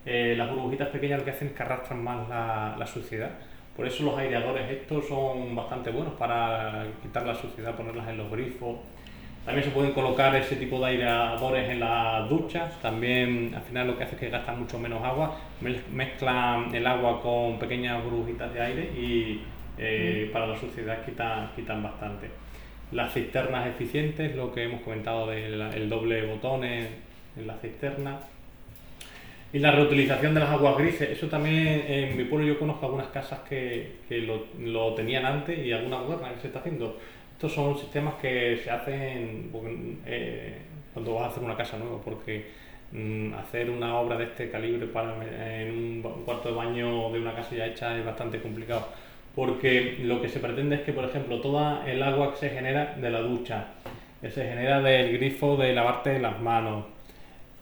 Eh, 0.04 0.34
las 0.36 0.50
burbujitas 0.50 0.88
pequeñas 0.88 1.20
lo 1.20 1.24
que 1.24 1.30
hacen 1.30 1.48
es 1.48 1.54
que 1.54 1.62
arrastran 1.62 2.04
más 2.04 2.28
la, 2.28 2.86
suciedad. 2.86 3.30
Por 3.74 3.86
eso 3.86 4.04
los 4.04 4.18
aireadores 4.18 4.70
estos 4.70 5.08
son 5.08 5.56
bastante 5.56 5.90
buenos 5.90 6.12
para 6.14 6.84
quitar 7.02 7.24
la 7.26 7.34
suciedad, 7.34 7.74
ponerlas 7.74 8.06
en 8.06 8.18
los 8.18 8.30
grifos. 8.30 8.76
También 9.46 9.64
se 9.64 9.70
pueden 9.70 9.92
colocar 9.92 10.36
ese 10.36 10.56
tipo 10.56 10.78
de 10.80 10.86
aireadores 10.88 11.70
en 11.70 11.80
las 11.80 12.28
duchas. 12.28 12.78
También 12.82 13.54
al 13.54 13.62
final 13.62 13.86
lo 13.86 13.96
que 13.96 14.04
hace 14.04 14.14
es 14.14 14.20
que 14.20 14.28
gastan 14.28 14.60
mucho 14.60 14.78
menos 14.78 15.02
agua. 15.02 15.38
Mezclan 15.90 16.74
el 16.74 16.86
agua 16.86 17.22
con 17.22 17.58
pequeñas 17.58 18.04
burbujitas 18.04 18.52
de 18.52 18.60
aire 18.60 18.82
y 18.94 19.40
eh, 19.78 20.26
mm. 20.28 20.32
para 20.34 20.48
la 20.48 20.56
suciedad 20.58 21.02
quitan, 21.02 21.50
quitan 21.56 21.82
bastante 21.82 22.28
las 22.92 23.12
cisternas 23.12 23.66
eficientes, 23.66 24.34
lo 24.34 24.52
que 24.52 24.64
hemos 24.64 24.80
comentado 24.82 25.26
del 25.26 25.88
doble 25.88 26.26
botones 26.26 26.88
en 27.36 27.46
la 27.46 27.56
cisterna. 27.58 28.18
Y 29.52 29.60
la 29.60 29.72
reutilización 29.72 30.34
de 30.34 30.40
las 30.40 30.50
aguas 30.50 30.76
grises, 30.76 31.08
eso 31.10 31.26
también 31.28 31.84
en 31.88 32.16
mi 32.16 32.24
pueblo 32.24 32.46
yo 32.46 32.58
conozco 32.58 32.84
algunas 32.84 33.08
casas 33.08 33.40
que, 33.48 33.96
que 34.06 34.18
lo, 34.18 34.44
lo, 34.60 34.94
tenían 34.94 35.24
antes 35.24 35.58
y 35.58 35.72
algunas 35.72 36.00
modernas 36.02 36.34
que 36.34 36.40
se 36.40 36.46
está 36.48 36.58
haciendo. 36.58 36.98
Estos 37.32 37.54
son 37.54 37.78
sistemas 37.78 38.14
que 38.16 38.60
se 38.62 38.70
hacen 38.70 39.50
eh, 40.04 40.58
cuando 40.92 41.14
vas 41.14 41.24
a 41.24 41.26
hacer 41.28 41.42
una 41.42 41.56
casa 41.56 41.78
nueva, 41.78 41.98
porque 42.04 42.46
mm, 42.92 43.32
hacer 43.34 43.70
una 43.70 43.98
obra 43.98 44.18
de 44.18 44.24
este 44.24 44.50
calibre 44.50 44.86
para 44.86 45.14
en 45.62 46.02
un 46.04 46.22
cuarto 46.26 46.50
de 46.50 46.54
baño 46.54 47.10
de 47.10 47.18
una 47.18 47.34
casa 47.34 47.54
ya 47.54 47.66
hecha 47.66 47.96
es 47.96 48.04
bastante 48.04 48.40
complicado 48.40 48.86
porque 49.38 49.98
lo 50.02 50.20
que 50.20 50.28
se 50.28 50.40
pretende 50.40 50.74
es 50.74 50.82
que, 50.82 50.92
por 50.92 51.04
ejemplo, 51.04 51.40
toda 51.40 51.88
el 51.88 52.02
agua 52.02 52.32
que 52.32 52.38
se 52.38 52.50
genera 52.50 52.96
de 53.00 53.08
la 53.08 53.20
ducha, 53.20 53.66
que 54.20 54.32
se 54.32 54.44
genera 54.44 54.80
del 54.80 55.16
grifo 55.16 55.56
de 55.56 55.72
lavarte 55.72 56.18
las 56.18 56.40
manos, 56.40 56.86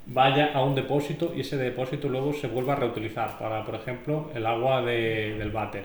vaya 0.06 0.52
a 0.54 0.64
un 0.64 0.74
depósito 0.74 1.34
y 1.36 1.42
ese 1.42 1.58
depósito 1.58 2.08
luego 2.08 2.32
se 2.32 2.46
vuelva 2.46 2.72
a 2.72 2.76
reutilizar 2.76 3.38
para, 3.38 3.62
por 3.62 3.74
ejemplo, 3.74 4.30
el 4.34 4.46
agua 4.46 4.80
del 4.80 5.50
váter 5.50 5.84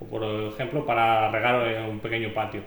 o, 0.00 0.06
por 0.06 0.24
ejemplo, 0.24 0.84
para 0.84 1.30
regar 1.30 1.88
un 1.88 2.00
pequeño 2.00 2.34
patio. 2.34 2.62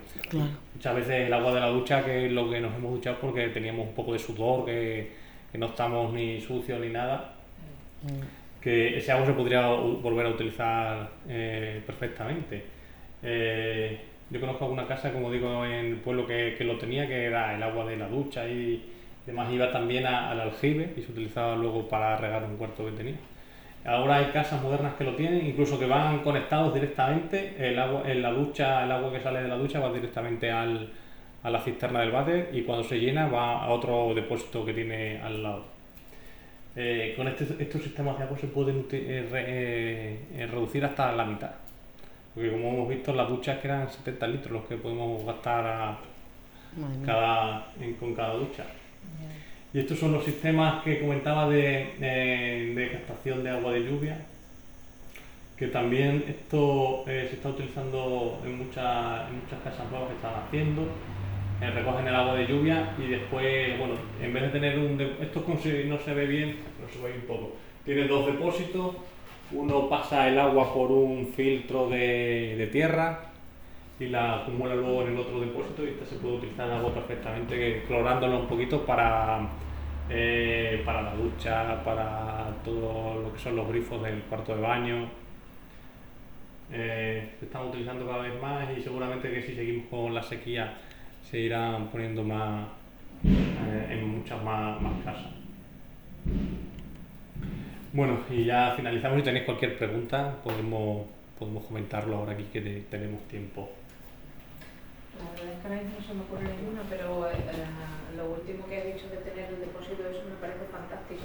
Muchas 0.73 0.95
veces 0.95 1.27
el 1.27 1.33
agua 1.33 1.53
de 1.53 1.59
la 1.59 1.67
ducha, 1.67 2.05
que 2.05 2.27
es 2.27 2.31
lo 2.31 2.49
que 2.49 2.61
nos 2.61 2.73
hemos 2.73 2.93
duchado 2.93 3.17
porque 3.19 3.49
teníamos 3.49 3.85
un 3.85 3.93
poco 3.93 4.13
de 4.13 4.19
sudor, 4.19 4.63
que, 4.63 5.11
no 5.55 5.65
estamos 5.65 6.13
ni 6.13 6.39
sucios 6.39 6.79
ni 6.79 6.87
nada, 6.87 7.33
mm. 8.03 8.40
Que 8.61 8.97
ese 8.97 9.11
agua 9.11 9.25
se 9.25 9.33
podría 9.33 9.67
volver 9.67 10.27
a 10.27 10.29
utilizar 10.29 11.09
eh, 11.27 11.81
perfectamente. 11.85 12.63
Eh, 13.23 13.99
yo 14.29 14.39
conozco 14.39 14.65
alguna 14.65 14.87
casa, 14.87 15.11
como 15.11 15.31
digo, 15.31 15.65
en 15.65 15.71
el 15.87 15.95
pueblo 15.97 16.25
que, 16.25 16.55
que, 16.57 16.63
lo 16.63 16.77
tenía, 16.77 17.07
que 17.07 17.25
era 17.25 17.55
el 17.55 17.63
agua 17.63 17.85
de 17.85 17.97
la 17.97 18.07
ducha 18.07 18.47
y 18.47 18.81
Además 19.23 19.51
iba 19.53 19.71
también 19.71 20.05
al 20.05 20.39
aljibe 20.39 20.93
y 20.97 21.01
se 21.01 21.11
utilizaba 21.11 21.55
luego 21.55 21.87
para 21.87 22.17
regar 22.17 22.43
un 22.43 22.57
cuarto 22.57 22.85
que 22.85 22.91
tenía. 22.91 23.15
Ahora 23.85 24.17
hay 24.17 24.25
casas 24.25 24.61
modernas 24.61 24.95
que 24.95 25.03
lo 25.03 25.15
tienen, 25.15 25.45
incluso 25.45 25.79
que 25.79 25.85
van 25.85 26.19
conectados 26.19 26.73
directamente, 26.73 27.55
el 27.57 27.79
agua, 27.79 28.03
en 28.05 28.21
la 28.21 28.31
ducha, 28.31 28.83
el 28.83 28.91
agua 28.91 29.11
que 29.11 29.19
sale 29.19 29.41
de 29.41 29.47
la 29.47 29.57
ducha 29.57 29.79
va 29.79 29.91
directamente 29.91 30.51
al, 30.51 30.89
a 31.43 31.49
la 31.49 31.59
cisterna 31.61 32.01
del 32.01 32.11
váter 32.11 32.49
y 32.53 32.61
cuando 32.61 32.83
se 32.83 32.99
llena 32.99 33.27
va 33.27 33.63
a 33.63 33.69
otro 33.69 34.13
depósito 34.13 34.65
que 34.65 34.73
tiene 34.73 35.19
al 35.21 35.41
lado. 35.41 35.65
Eh, 36.75 37.13
con 37.17 37.27
este, 37.27 37.45
estos 37.59 37.83
sistemas 37.83 38.17
de 38.17 38.23
agua 38.23 38.37
se 38.37 38.47
pueden 38.47 38.85
eh, 38.91 40.19
eh, 40.33 40.47
reducir 40.49 40.83
hasta 40.85 41.11
la 41.11 41.25
mitad. 41.25 41.51
Porque 42.33 42.51
como 42.51 42.69
hemos 42.69 42.89
visto, 42.89 43.13
las 43.13 43.27
duchas 43.27 43.59
que 43.59 43.67
eran 43.67 43.91
70 43.91 44.27
litros 44.27 44.51
los 44.53 44.65
que 44.65 44.77
podemos 44.77 45.25
gastar 45.25 45.97
cada, 47.05 47.67
con 47.99 48.15
cada 48.15 48.33
ducha. 48.35 48.65
Y 49.73 49.79
estos 49.79 49.99
son 49.99 50.11
los 50.11 50.25
sistemas 50.25 50.83
que 50.83 50.99
comentaba 50.99 51.49
de, 51.49 51.95
de, 52.75 52.89
captación 52.91 53.43
de 53.43 53.49
agua 53.51 53.71
de 53.71 53.83
lluvia, 53.83 54.17
que 55.55 55.67
también 55.67 56.23
esto 56.27 57.03
eh, 57.07 57.27
se 57.29 57.35
está 57.35 57.49
utilizando 57.49 58.41
en 58.45 58.57
muchas, 58.57 59.29
en 59.29 59.39
muchas 59.39 59.59
casas 59.63 59.89
nuevas 59.89 60.09
que 60.09 60.15
están 60.15 60.33
haciendo. 60.43 60.87
Eh, 61.61 61.69
recogen 61.69 62.07
el 62.07 62.15
agua 62.15 62.33
de 62.33 62.47
lluvia 62.47 62.95
y 62.97 63.07
después, 63.07 63.77
bueno, 63.77 63.93
en 64.19 64.33
vez 64.33 64.43
de 64.43 64.49
tener 64.49 64.79
un... 64.79 64.99
esto 64.99 65.45
no 65.47 65.99
se 65.99 66.13
ve 66.15 66.25
bien, 66.25 66.57
pero 66.75 66.91
se 66.91 66.99
ve 66.99 67.13
un 67.19 67.27
poco. 67.27 67.55
Tiene 67.85 68.07
dos 68.07 68.25
depósitos, 68.25 68.95
uno 69.51 69.87
pasa 69.87 70.27
el 70.27 70.39
agua 70.39 70.73
por 70.73 70.91
un 70.91 71.27
filtro 71.27 71.87
de, 71.87 72.55
de 72.57 72.67
tierra 72.67 73.31
y 73.99 74.07
la 74.07 74.37
acumula 74.37 74.73
luego 74.73 75.03
en 75.03 75.09
el 75.09 75.19
otro 75.19 75.39
depósito 75.39 75.83
y 75.85 75.89
esta 75.89 76.05
se 76.05 76.15
puede 76.15 76.37
utilizar 76.37 76.67
en 76.67 76.77
agua 76.77 76.95
perfectamente, 76.95 77.83
clorándolo 77.85 78.39
un 78.39 78.47
poquito 78.47 78.83
para, 78.83 79.47
eh, 80.09 80.81
para 80.83 81.03
la 81.03 81.13
ducha, 81.13 81.83
para 81.83 82.55
todo 82.65 83.21
lo 83.21 83.33
que 83.33 83.37
son 83.37 83.55
los 83.55 83.67
grifos 83.67 84.01
del 84.01 84.23
cuarto 84.23 84.55
de 84.55 84.61
baño. 84.61 85.07
Eh, 86.73 87.33
se 87.37 87.45
están 87.45 87.67
utilizando 87.67 88.07
cada 88.07 88.23
vez 88.23 88.41
más 88.41 88.65
y 88.75 88.81
seguramente 88.81 89.29
que 89.31 89.43
si 89.43 89.53
seguimos 89.53 89.85
con 89.91 90.15
la 90.15 90.23
sequía 90.23 90.73
se 91.31 91.39
irán 91.39 91.87
poniendo 91.87 92.23
más 92.23 92.67
eh, 93.23 93.87
en 93.89 94.17
muchas 94.17 94.43
más, 94.43 94.81
más 94.81 94.93
casas. 95.05 95.31
Bueno, 97.93 98.19
y 98.29 98.43
ya 98.45 98.73
finalizamos. 98.75 99.19
Si 99.19 99.23
tenéis 99.23 99.45
cualquier 99.45 99.77
pregunta, 99.77 100.35
podemos, 100.43 101.07
podemos 101.39 101.65
comentarlo 101.65 102.17
ahora 102.17 102.33
aquí 102.33 102.43
que 102.51 102.59
tenemos 102.91 103.21
tiempo. 103.29 103.69
La 105.19 105.31
verdad 105.31 105.53
es 105.53 105.61
que 105.61 105.67
ahora 105.67 105.81
no 105.83 106.07
se 106.07 106.13
me 106.13 106.21
ocurre 106.21 106.55
ninguna, 106.55 106.81
pero 106.89 107.29
eh, 107.29 107.35
lo 108.17 108.31
último 108.31 108.67
que 108.67 108.77
has 108.77 108.85
dicho 108.85 109.07
de 109.07 109.17
tener 109.17 109.53
el 109.53 109.59
depósito, 109.59 110.03
eso 110.09 110.23
me 110.27 110.35
parece 110.35 110.65
fantástico. 110.67 111.23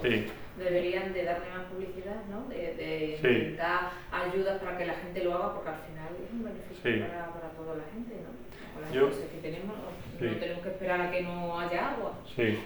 Deberían 0.59 1.13
de 1.15 1.25
darle 1.25 1.51
más 1.51 1.67
publicidad, 1.67 2.23
¿no? 2.31 2.47
De, 2.49 2.75
de 2.79 3.57
dar 3.57 3.91
ayudas 4.13 4.61
para 4.63 4.79
que 4.79 4.87
la 4.87 4.95
gente 4.95 5.25
lo 5.25 5.35
haga, 5.35 5.55
porque 5.55 5.71
al 5.71 5.83
final 5.83 6.11
es 6.15 6.31
un 6.31 6.45
beneficio 6.45 7.09
para, 7.09 7.33
para, 7.33 7.49
toda 7.51 7.77
la 7.77 7.85
gente, 7.91 8.15
¿no? 8.23 8.46
Con 8.77 8.83
las 8.85 8.93
Yo, 8.93 9.09
que 9.09 9.39
tenemos, 9.41 9.75
no 10.21 10.37
tenemos 10.37 10.63
que 10.63 10.69
esperar 10.69 11.01
a 11.01 11.11
que 11.11 11.23
no 11.23 11.59
haya 11.59 11.93
agua. 11.93 12.13
Sí. 12.35 12.59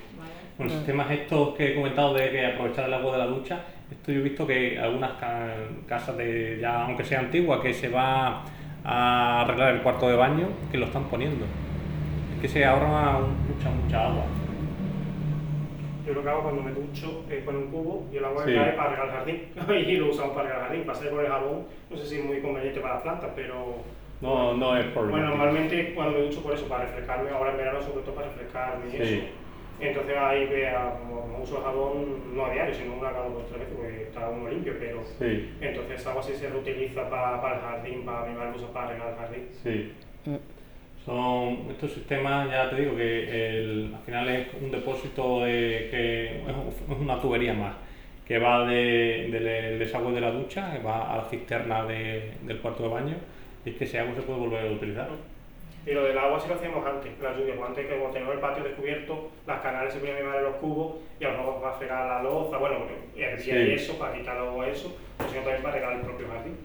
Los 0.59 0.73
sistemas 0.73 1.11
estos 1.11 1.55
que 1.57 1.73
he 1.73 1.75
comentado 1.77 2.15
de 2.15 2.31
que 2.31 2.47
aprovechar 2.47 2.87
el 2.87 2.95
agua 2.95 3.13
de 3.13 3.19
la 3.19 3.27
ducha, 3.27 3.61
esto 3.91 4.13
yo 4.13 4.21
he 4.21 4.23
visto 4.23 4.47
que 4.47 4.79
algunas 4.79 5.13
casas 5.87 6.17
de 6.17 6.59
ya, 6.61 6.85
aunque 6.85 7.05
sea 7.05 7.21
antigua, 7.21 7.63
que 7.63 7.73
se 7.73 7.89
va 7.89 8.43
a 8.85 9.43
arreglar 9.43 9.75
el 9.75 9.83
cuarto 9.83 10.09
de 10.09 10.17
baño 10.17 10.49
que 10.73 10.79
lo 10.79 10.87
están 10.87 11.05
poniendo. 11.05 11.45
Es 12.35 12.41
que 12.43 12.49
se 12.49 12.65
ahorra 12.65 13.21
mucha, 13.21 13.71
mucha 13.71 14.07
agua. 14.07 14.25
Yo 16.07 16.15
lo 16.15 16.23
que 16.23 16.29
hago 16.29 16.43
cuando 16.43 16.63
me 16.63 16.73
ducho 16.73 17.25
es 17.31 17.45
poner 17.45 17.63
un 17.63 17.71
cubo 17.71 18.09
y 18.13 18.17
el 18.17 18.25
agua 18.25 18.45
sí. 18.45 18.55
cae 18.55 18.73
para 18.73 18.91
regar 18.91 19.07
el 19.07 19.13
jardín. 19.13 19.87
y 19.89 19.97
lo 19.97 20.11
usamos 20.11 20.35
para 20.35 20.49
regar 20.49 20.63
el 20.63 20.67
jardín. 20.67 20.87
Pasar 20.87 21.11
por 21.11 21.25
el 21.25 21.31
jabón, 21.31 21.67
no 21.89 21.97
sé 21.97 22.07
si 22.07 22.17
es 22.17 22.25
muy 22.25 22.41
conveniente 22.41 22.81
para 22.81 22.95
las 22.95 23.03
plantas, 23.03 23.31
pero. 23.35 23.77
No, 24.21 24.55
no 24.55 24.77
es 24.77 24.85
problema. 24.87 25.19
Bueno, 25.19 25.29
normalmente 25.37 25.95
cuando 25.95 26.19
me 26.19 26.25
ducho 26.27 26.43
por 26.43 26.55
eso, 26.55 26.69
para 26.69 26.85
refrescarme, 26.85 27.31
ahora 27.31 27.53
en 27.53 27.57
verano 27.57 27.81
sobre 27.81 28.03
todo 28.03 28.15
para 28.15 28.29
refrescarme 28.29 28.85
y 28.93 29.03
eso. 29.03 29.25
Entonces 29.81 30.15
ahí 30.15 30.47
vea, 30.47 30.99
como, 31.01 31.39
uso 31.43 31.57
el 31.57 31.65
jabón 31.65 32.37
no 32.37 32.45
a 32.45 32.53
diario, 32.53 32.75
sino 32.75 32.95
una 32.97 33.13
cada 33.13 33.29
dos 33.29 33.45
o 33.45 33.47
tres 33.47 33.61
veces, 33.61 33.75
porque 33.75 34.03
está 34.03 34.29
uno 34.29 34.51
limpio, 34.51 34.75
pero 34.79 35.03
entonces 35.61 36.01
esa 36.01 36.11
agua 36.11 36.23
sí 36.23 36.35
se 36.35 36.51
reutiliza 36.51 37.09
para, 37.09 37.41
para 37.41 37.55
el 37.57 37.61
jardín, 37.63 38.05
para 38.05 38.27
mimar 38.27 38.53
cosas 38.53 38.69
para 38.71 38.91
regar 38.93 39.09
el 39.09 39.17
jardín. 39.17 39.49
Sí. 39.63 39.93
Son 41.05 41.71
estos 41.71 41.93
sistemas, 41.93 42.51
ya 42.51 42.69
te 42.69 42.77
digo, 42.77 42.95
que 42.95 43.59
el, 43.59 43.95
al 43.95 44.03
final 44.03 44.29
es 44.29 44.49
un 44.61 44.71
depósito 44.71 45.45
de, 45.45 45.89
que 45.91 46.43
es 46.43 47.01
una 47.01 47.19
tubería 47.19 47.55
más, 47.55 47.75
que 48.27 48.39
va 48.39 48.67
de, 48.67 49.29
del 49.33 49.79
desagüe 49.79 50.13
de 50.13 50.21
la 50.21 50.31
ducha, 50.31 50.73
que 50.77 50.83
va 50.83 51.11
a 51.11 51.17
la 51.17 51.25
cisterna 51.25 51.87
de, 51.87 52.35
del 52.43 52.59
cuarto 52.59 52.83
de 52.83 52.89
baño, 52.91 53.17
es 53.65 53.77
que 53.77 53.85
ese 53.85 53.99
agua 53.99 54.15
se 54.15 54.23
puede 54.23 54.39
volver 54.39 54.67
a 54.67 54.73
utilizar. 54.73 55.09
Y 55.87 55.93
lo 55.93 56.05
del 56.05 56.19
agua 56.19 56.39
sí 56.39 56.49
lo 56.49 56.57
hacíamos 56.57 56.85
antes, 56.85 57.11
la 57.23 57.35
lluvia, 57.35 57.55
pues 57.57 57.69
antes 57.71 57.87
que 57.87 57.95
cuando 57.95 58.11
teníamos 58.11 58.35
el 58.35 58.41
patio 58.41 58.65
descubierto, 58.65 59.31
las 59.47 59.61
canales 59.61 59.93
se 59.93 59.99
ponían 59.99 60.19
a 60.19 60.37
en 60.37 60.45
los 60.45 60.57
cubos 60.57 60.97
y 61.19 61.25
a 61.25 61.33
lo 61.33 61.39
mejor 61.39 61.63
para 61.63 61.77
fregar 61.77 62.07
la 62.07 62.23
loza, 62.23 62.59
bueno, 62.59 62.77
y 63.17 63.41
sí. 63.41 63.51
eso, 63.51 63.99
para 63.99 64.13
quitar 64.13 64.37
eso, 64.69 64.95
o 65.19 65.29
sino 65.29 65.41
también 65.43 65.63
para 65.63 65.75
regar 65.77 65.93
el 65.95 66.01
propio 66.01 66.29
jardín. 66.29 66.57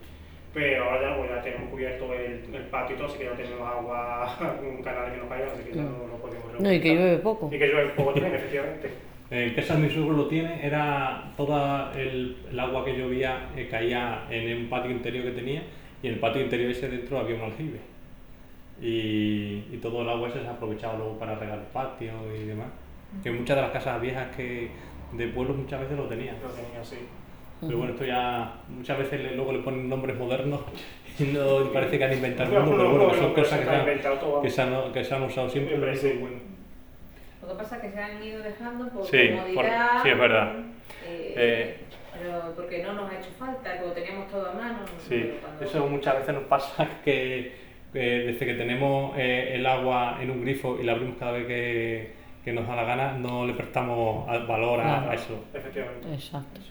Pero 0.53 0.84
ahora 0.84 1.01
ya, 1.01 1.17
pues 1.17 1.29
ya 1.29 1.41
tenemos 1.41 1.69
cubierto 1.69 2.13
el, 2.13 2.55
el 2.55 2.63
patio 2.63 2.95
y 2.95 2.99
todo, 2.99 3.08
así 3.08 3.17
que 3.17 3.25
ya 3.25 3.31
tenemos 3.31 3.62
agua, 3.62 4.38
un 4.62 4.84
canal 4.84 5.12
que 5.12 5.17
no 5.17 5.29
caiga, 5.29 5.47
así 5.53 5.63
que 5.63 5.75
ya 5.75 5.84
no, 5.84 6.08
lo 6.08 6.17
podemos 6.17 6.47
regar. 6.47 6.62
No, 6.62 6.73
y 6.73 6.81
que 6.81 6.95
llueve 6.95 7.17
poco. 7.17 7.49
Y 7.53 7.60
que 7.60 7.67
llueve 7.67 7.89
poco 7.95 8.13
también, 8.13 8.36
efectivamente. 8.36 8.89
En 9.31 9.53
casa 9.55 9.75
mi 9.75 9.89
suegro 9.89 10.13
lo 10.13 10.27
tiene, 10.27 10.65
era 10.65 11.31
toda 11.36 11.93
el, 11.97 12.38
el 12.51 12.60
agua 12.60 12.86
que 12.86 12.97
llovía 12.97 13.49
eh, 13.55 13.67
caía 13.71 14.27
en 14.29 14.58
un 14.58 14.69
patio 14.69 14.91
interior 14.91 15.23
que 15.23 15.31
tenía 15.31 15.63
y 16.01 16.08
en 16.08 16.13
el 16.13 16.19
patio 16.19 16.41
interior 16.41 16.71
ese 16.71 16.89
dentro 16.89 17.19
había 17.19 17.36
un 17.36 17.41
aljibe 17.41 17.79
y, 18.81 19.63
y, 19.71 19.79
todo 19.81 20.01
el 20.01 20.10
agua 20.10 20.27
ese 20.29 20.41
se 20.41 20.47
aprovechaba 20.47 20.97
luego 20.97 21.17
para 21.17 21.36
regar 21.36 21.60
el 21.60 21.65
patio 21.65 22.12
y 22.36 22.43
demás. 22.45 22.67
Que 23.23 23.31
muchas 23.31 23.55
de 23.55 23.62
las 23.62 23.71
casas 23.71 24.01
viejas 24.01 24.36
que 24.36 24.69
de 25.13 25.27
pueblos 25.29 25.58
muchas 25.58 25.79
veces 25.79 25.97
lo 25.97 26.05
tenían. 26.08 26.36
Lo 26.41 26.49
tenían, 26.49 26.84
sí. 26.84 26.97
Pero 27.62 27.77
bueno, 27.77 27.93
esto 27.93 28.05
ya 28.05 28.53
muchas 28.67 28.97
veces 28.97 29.34
luego 29.36 29.53
le 29.53 29.60
ponen 29.60 29.88
nombres 29.88 30.17
modernos 30.17 30.62
y 31.19 31.23
no 31.23 31.71
parece 31.71 31.97
que 31.97 32.03
han 32.03 32.13
inventado 32.13 32.58
el 32.58 32.63
mundo, 32.63 32.77
pero 32.91 33.08
bueno, 33.08 33.13
son 33.13 33.34
cosas 33.34 33.60
que, 33.60 33.65
se 33.65 33.71
han, 33.71 33.86
que, 34.41 34.49
se 34.49 34.62
han, 34.62 34.93
que 34.93 35.03
se 35.03 35.15
han 35.15 35.23
usado 35.23 35.49
siempre. 35.49 35.77
Pero 35.77 35.95
sí. 35.95 36.17
bueno. 36.19 36.38
Lo 37.41 37.47
que 37.49 37.55
pasa 37.55 37.77
es 37.77 37.81
que 37.84 37.91
se 37.91 37.99
han 37.99 38.21
ido 38.21 38.41
dejando 38.41 38.89
por 38.89 39.05
sí, 39.05 39.29
comodidad. 39.29 40.03
sí, 40.03 40.10
es 40.10 40.17
verdad. 40.19 40.53
Eh, 41.05 41.34
eh, 41.38 41.84
pero 42.17 42.54
porque 42.56 42.84
no 42.84 42.93
nos 42.93 43.12
ha 43.12 43.19
hecho 43.19 43.30
falta, 43.38 43.80
como 43.80 43.93
teníamos 43.93 44.30
todo 44.30 44.49
a 44.49 44.54
mano. 44.54 44.80
Sí, 45.08 45.32
eso 45.62 45.88
muchas 45.88 46.19
veces 46.19 46.36
nos 46.36 46.43
pasa 46.43 46.88
que 47.04 47.65
desde 47.93 48.45
que 48.45 48.54
tenemos 48.56 49.17
eh, 49.17 49.56
el 49.56 49.65
agua 49.65 50.17
en 50.21 50.30
un 50.30 50.41
grifo 50.41 50.78
y 50.80 50.84
la 50.84 50.93
abrimos 50.93 51.15
cada 51.17 51.32
vez 51.32 51.47
que, 51.47 52.13
que 52.43 52.51
nos 52.51 52.67
da 52.67 52.75
la 52.75 52.84
gana, 52.84 53.13
no 53.13 53.45
le 53.45 53.54
prestamos 53.54 54.28
valor 54.47 54.82
a, 54.82 55.13
eso. 55.13 55.45
Efectivamente. 55.54 56.13
Exacto. 56.13 56.62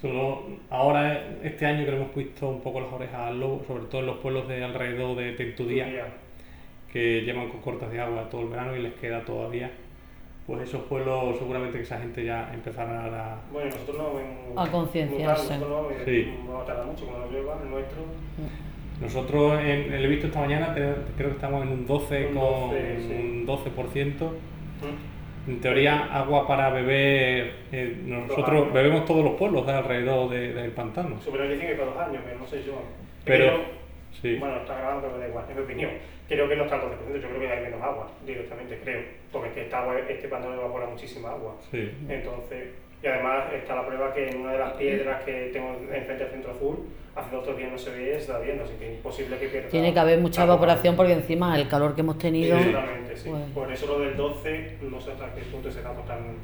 Solo 0.00 0.44
ahora, 0.70 1.38
este 1.42 1.66
año 1.66 1.84
que 1.84 1.90
le 1.90 1.96
hemos 1.96 2.10
puesto 2.10 2.48
un 2.48 2.60
poco 2.60 2.80
las 2.80 2.92
orejas 2.92 3.20
al 3.20 3.40
lobo, 3.40 3.64
sobre 3.66 3.84
todo 3.84 4.00
en 4.00 4.06
los 4.06 4.18
pueblos 4.18 4.46
de 4.46 4.62
alrededor 4.62 5.16
de 5.16 5.32
Tentudía, 5.32 5.88
que 6.92 7.22
llevan 7.22 7.48
con 7.48 7.60
cortas 7.60 7.90
de 7.90 8.00
agua 8.00 8.28
todo 8.30 8.42
el 8.42 8.48
verano 8.48 8.76
y 8.76 8.82
les 8.82 8.94
queda 8.94 9.24
todavía. 9.24 9.70
Pues 10.48 10.62
esos 10.62 10.80
pueblos, 10.84 11.36
seguramente 11.38 11.76
que 11.76 11.84
esa 11.84 11.98
gente 11.98 12.24
ya 12.24 12.50
empezará 12.54 13.04
a. 13.04 13.38
Bueno, 13.52 13.68
nosotros 13.68 13.98
no. 13.98 14.58
A 14.58 14.66
concienciarse. 14.70 15.58
Nosotros 15.58 15.92
no, 15.92 16.04
sí. 16.06 16.34
no 16.46 16.58
tarda 16.60 16.84
mucho, 16.84 17.04
cuando 17.04 17.26
nos 17.26 17.34
llueva, 17.34 17.58
el 17.62 17.68
nuestro. 17.68 17.98
Mm. 18.00 19.02
Nosotros 19.02 19.60
en, 19.60 19.92
el 19.92 20.04
he 20.06 20.08
visto 20.08 20.28
esta 20.28 20.40
mañana, 20.40 20.72
creo 20.72 21.28
que 21.28 21.34
estamos 21.34 21.62
en 21.64 21.68
un 21.68 21.86
12 21.86 22.30
con 22.32 22.70
un 22.70 23.46
12%. 23.46 24.28
En 25.48 25.60
teoría, 25.60 26.06
agua 26.14 26.46
para 26.46 26.70
beber, 26.70 27.52
eh, 27.70 28.02
nosotros 28.06 28.72
bebemos 28.72 29.04
todos 29.04 29.22
los 29.22 29.34
pueblos 29.34 29.66
de 29.66 29.72
alrededor 29.72 30.30
del 30.30 30.70
pantano. 30.70 31.16
Pero 31.30 31.46
dicen 31.46 31.66
que 31.66 31.74
todos 31.74 31.94
los 31.94 32.06
años, 32.06 32.22
pero 32.24 32.38
no 32.38 32.46
sé 32.46 32.64
yo. 32.64 32.72
Pero 33.26 33.60
Bueno, 34.22 34.56
está 34.56 34.78
grabando, 34.78 35.08
pero 35.08 35.18
da 35.18 35.28
igual, 35.28 35.44
en 35.48 35.56
mi 35.56 35.62
opinión. 35.62 35.90
Creo 36.28 36.48
que 36.48 36.56
no 36.56 36.64
está 36.64 36.76
al 36.76 36.82
12%, 36.82 37.20
yo 37.20 37.28
creo 37.28 37.40
que 37.40 37.48
hay 37.48 37.62
menos 37.62 37.82
agua 37.82 38.10
directamente, 38.26 38.78
creo. 38.82 39.02
Porque 39.32 39.48
es 39.48 39.54
que 39.54 39.62
esta, 39.62 39.98
este 40.08 40.28
pantano 40.28 40.54
evapora 40.54 40.86
muchísima 40.86 41.30
agua. 41.30 41.56
Sí. 41.70 41.90
Entonces, 42.08 42.68
y 43.02 43.06
además 43.06 43.52
está 43.54 43.76
la 43.76 43.86
prueba 43.86 44.12
que 44.12 44.28
en 44.28 44.40
una 44.40 44.52
de 44.52 44.58
las 44.58 44.72
piedras 44.72 45.22
que 45.24 45.50
tengo 45.52 45.70
enfrente 45.92 46.24
del 46.24 46.32
centro 46.32 46.50
azul, 46.50 46.78
hace 47.14 47.36
dos 47.36 47.56
días 47.56 47.70
no 47.70 47.78
se 47.78 47.90
ve, 47.90 48.16
está 48.16 48.38
viendo, 48.40 48.64
así 48.64 48.74
que 48.78 48.88
es 48.90 48.96
imposible 48.96 49.38
que 49.38 49.48
pierda. 49.48 49.68
Tiene 49.68 49.92
que 49.92 49.98
haber 50.00 50.18
mucha 50.18 50.42
evaporación 50.42 50.96
porque 50.96 51.12
encima 51.12 51.58
el 51.58 51.68
calor 51.68 51.94
que 51.94 52.00
hemos 52.00 52.18
tenido. 52.18 52.58
Sí, 52.58 52.74
sí. 53.14 53.30
Pues 53.30 53.42
Por 53.54 53.72
eso 53.72 53.86
lo 53.86 54.00
del 54.00 54.16
12, 54.16 54.78
no 54.82 55.00
sé 55.00 55.12
hasta 55.12 55.32
qué 55.34 55.42
punto 55.42 55.68
ese 55.68 55.82
dato 55.82 56.00
tan, 56.02 56.36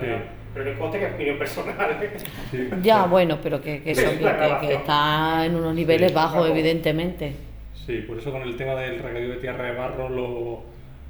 sí. 0.00 0.06
Pero 0.54 0.64
que 0.64 0.78
conste 0.78 0.98
que 0.98 1.06
es 1.06 1.14
opinión 1.14 1.38
personal. 1.38 2.10
Sí. 2.50 2.68
Ya, 2.82 3.04
bueno, 3.06 3.38
pero 3.42 3.60
que, 3.60 3.82
que, 3.82 3.90
eso, 3.90 4.10
que, 4.10 4.66
que, 4.66 4.74
está 4.74 5.44
en 5.44 5.54
unos 5.54 5.74
niveles 5.74 6.14
bajos, 6.14 6.48
evidentemente. 6.48 7.34
Sí, 7.74 8.04
por 8.06 8.18
eso 8.18 8.32
con 8.32 8.42
el 8.42 8.56
tema 8.56 8.74
del 8.74 8.98
regadío 8.98 9.30
de 9.30 9.36
tierra 9.36 9.64
de 9.64 9.76
barro, 9.76 10.08
los, 10.08 10.58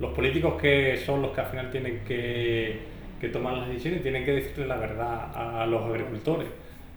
los 0.01 0.13
políticos 0.13 0.61
que 0.61 0.97
son 0.97 1.23
los 1.23 1.31
que 1.31 1.41
al 1.41 1.47
final 1.47 1.71
tienen 1.71 2.01
que 2.07 2.97
que 3.21 3.29
toman 3.29 3.61
las 3.61 3.69
decisiones 3.69 4.03
tienen 4.03 4.27
que 4.27 4.33
decirle 4.33 4.67
la 4.67 4.77
verdad 4.77 5.61
a 5.63 5.67
los 5.67 5.83
agricultores. 5.85 6.49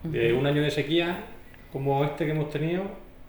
De 0.03 0.33
un 0.33 0.45
año 0.45 0.61
de 0.61 0.71
sequía 0.71 1.23
como 1.71 2.03
este 2.03 2.25
que 2.25 2.31
hemos 2.31 2.49
tenido, 2.49 2.83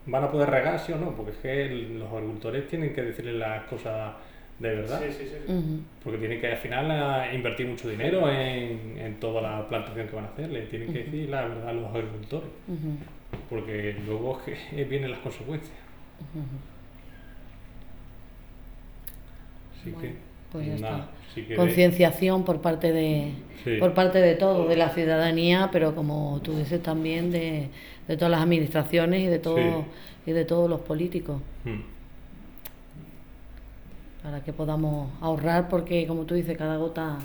van 0.07 0.25
a 0.25 0.31
poder 0.31 0.51
regar, 0.51 0.79
sí 0.79 0.93
o 0.93 0.97
no, 0.97 1.15
porque 1.15 1.33
es 1.33 1.37
que 1.39 1.69
los 1.99 2.11
agricultores 2.11 2.67
tienen 2.69 2.95
que 2.95 3.03
decirle 3.03 3.33
las 3.35 3.65
cosas 3.65 4.15
de 4.61 4.75
verdad. 4.75 5.01
Sí, 5.01 5.17
sí, 5.19 5.25
sí. 5.27 5.83
Porque 6.05 6.19
tienen 6.19 6.41
que 6.41 6.47
al 6.47 6.59
final 6.59 7.35
invertir 7.35 7.67
mucho 7.67 7.89
dinero 7.89 8.31
en, 8.31 8.99
en, 8.99 9.19
toda 9.19 9.41
la 9.41 9.67
plantación 9.67 10.07
que 10.07 10.15
van 10.15 10.27
a 10.27 10.29
hacer, 10.29 10.51
le 10.51 10.63
tienen 10.63 10.93
que 10.93 11.05
decir 11.05 11.31
la 11.31 11.43
verdad 11.43 11.69
a 11.71 11.73
los 11.73 11.87
agricultores. 11.95 12.51
Porque 13.49 13.97
luego 14.07 14.39
es 14.47 14.59
que 14.75 14.85
vienen 14.89 15.11
las 15.11 15.21
consecuencias. 15.21 15.77
Así 19.81 19.93
que. 19.93 20.15
Pues 20.53 20.67
ya 20.67 20.75
está. 20.75 21.09
Concienciación 21.57 22.45
por 22.45 22.61
parte 22.61 22.93
de 22.93 23.33
por 23.79 23.95
parte 23.95 24.19
de 24.19 24.35
todo, 24.35 24.67
de 24.67 24.77
la 24.77 24.91
ciudadanía, 24.91 25.71
pero 25.73 25.95
como 25.95 26.41
tú 26.43 26.57
dices 26.57 26.83
también 26.83 27.31
de, 27.31 27.69
de 28.09 28.17
todas 28.17 28.33
las 28.33 28.43
administraciones 28.43 29.23
y 29.23 29.27
de 29.27 29.39
todo 29.39 29.87
y 30.27 30.33
de 30.33 30.45
todos 30.45 30.69
los 30.69 30.81
políticos. 30.81 31.41
Hmm. 31.65 32.00
Para 34.23 34.43
que 34.43 34.53
podamos 34.53 35.11
ahorrar, 35.21 35.69
porque 35.69 36.07
como 36.07 36.25
tú 36.25 36.35
dices, 36.35 36.57
cada 36.57 36.77
gota 36.77 37.19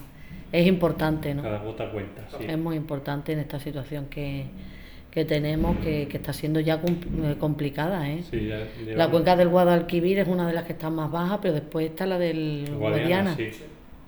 es 0.51 0.67
importante, 0.67 1.33
¿no? 1.33 1.43
Cada 1.43 1.59
gota 1.59 1.91
cuenta. 1.91 2.27
Es 2.39 2.57
muy 2.57 2.77
importante 2.77 3.33
en 3.33 3.39
esta 3.39 3.59
situación 3.59 4.05
que, 4.05 4.45
que 5.11 5.25
tenemos 5.25 5.77
que, 5.77 6.07
que, 6.07 6.17
está 6.17 6.33
siendo 6.33 6.59
ya 6.59 6.75
eh, 6.75 7.35
complicada. 7.39 8.09
¿eh? 8.09 8.23
la 8.95 9.09
cuenca 9.09 9.35
del 9.35 9.49
Guadalquivir 9.49 10.19
es 10.19 10.27
una 10.27 10.47
de 10.47 10.53
las 10.53 10.65
que 10.65 10.73
está 10.73 10.89
más 10.89 11.11
bajas, 11.11 11.39
pero 11.41 11.53
después 11.53 11.89
está 11.89 12.05
la 12.05 12.17
del 12.19 12.73
Guadiana. 12.77 13.35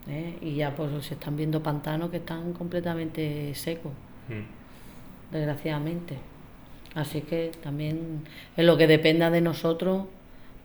¿eh? 0.10 0.38
Y 0.42 0.56
ya 0.56 0.76
pues 0.76 1.06
se 1.06 1.16
están 1.16 1.36
viendo 1.36 1.62
pantanos 1.62 2.10
que 2.10 2.18
están 2.18 2.54
completamente 2.54 3.54
secos, 3.56 3.92
hmm. 4.30 5.34
desgraciadamente. 5.34 6.18
Así 6.96 7.22
que 7.22 7.52
también 7.62 8.24
en 8.56 8.66
lo 8.66 8.78
que 8.78 8.88
dependa 8.88 9.30
de 9.30 9.42
nosotros, 9.42 10.06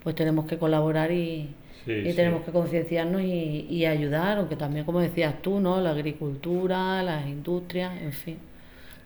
pues 0.03 0.15
tenemos 0.15 0.47
que 0.47 0.59
colaborar 0.59 1.13
y, 1.13 1.55
y 1.87 2.13
tenemos 2.13 2.43
que 2.45 2.53
concienciarnos 2.53 3.23
y, 3.23 3.67
y 3.69 3.87
ayudar, 3.87 4.39
aunque 4.39 4.57
también 4.57 4.85
como 4.85 5.01
decías 5.01 5.41
tú, 5.43 5.61
¿no? 5.61 5.81
La 5.81 5.91
agricultura, 5.91 7.03
las 7.03 7.27
industrias, 7.27 8.01
en 8.01 8.13
fin 8.13 8.39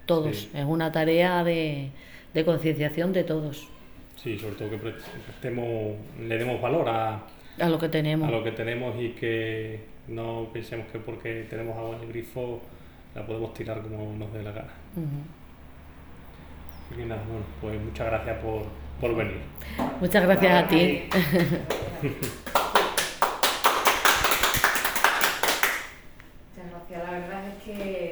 todos. 0.06 0.48
Es 0.54 0.64
una 0.64 0.90
tarea 0.90 1.44
de, 1.44 1.90
de 2.32 2.44
concienciación 2.44 3.12
de 3.12 3.24
todos. 3.24 3.68
Sí, 4.16 4.38
sobre 4.38 4.54
todo 4.54 4.70
que 4.70 4.78
prestemos, 4.78 5.96
le 6.20 6.38
demos 6.38 6.60
valor 6.60 6.88
a, 6.88 7.22
a 7.58 7.68
lo 7.68 7.78
que 7.78 7.88
tenemos. 7.88 8.26
A 8.28 8.30
lo 8.30 8.42
que 8.42 8.52
tenemos 8.52 8.94
y 9.00 9.10
que 9.10 9.80
no 10.08 10.48
pensemos 10.52 10.86
que 10.90 10.98
porque 10.98 11.46
tenemos 11.50 11.76
agua 11.76 11.96
en 11.96 12.02
el 12.02 12.08
grifo 12.08 12.60
la 13.14 13.26
podemos 13.26 13.52
tirar 13.54 13.82
como 13.82 14.14
nos 14.16 14.32
dé 14.32 14.42
la 14.42 14.52
gana. 14.52 14.72
Y 16.96 17.04
nada, 17.04 17.22
bueno, 17.28 17.44
pues 17.60 17.80
muchas 17.80 18.06
gracias 18.06 18.38
por, 18.38 18.62
por 19.00 19.16
venir. 19.16 19.40
Muchas 20.00 20.22
gracias 20.24 20.64
a 20.64 20.68
ti. 20.68 21.02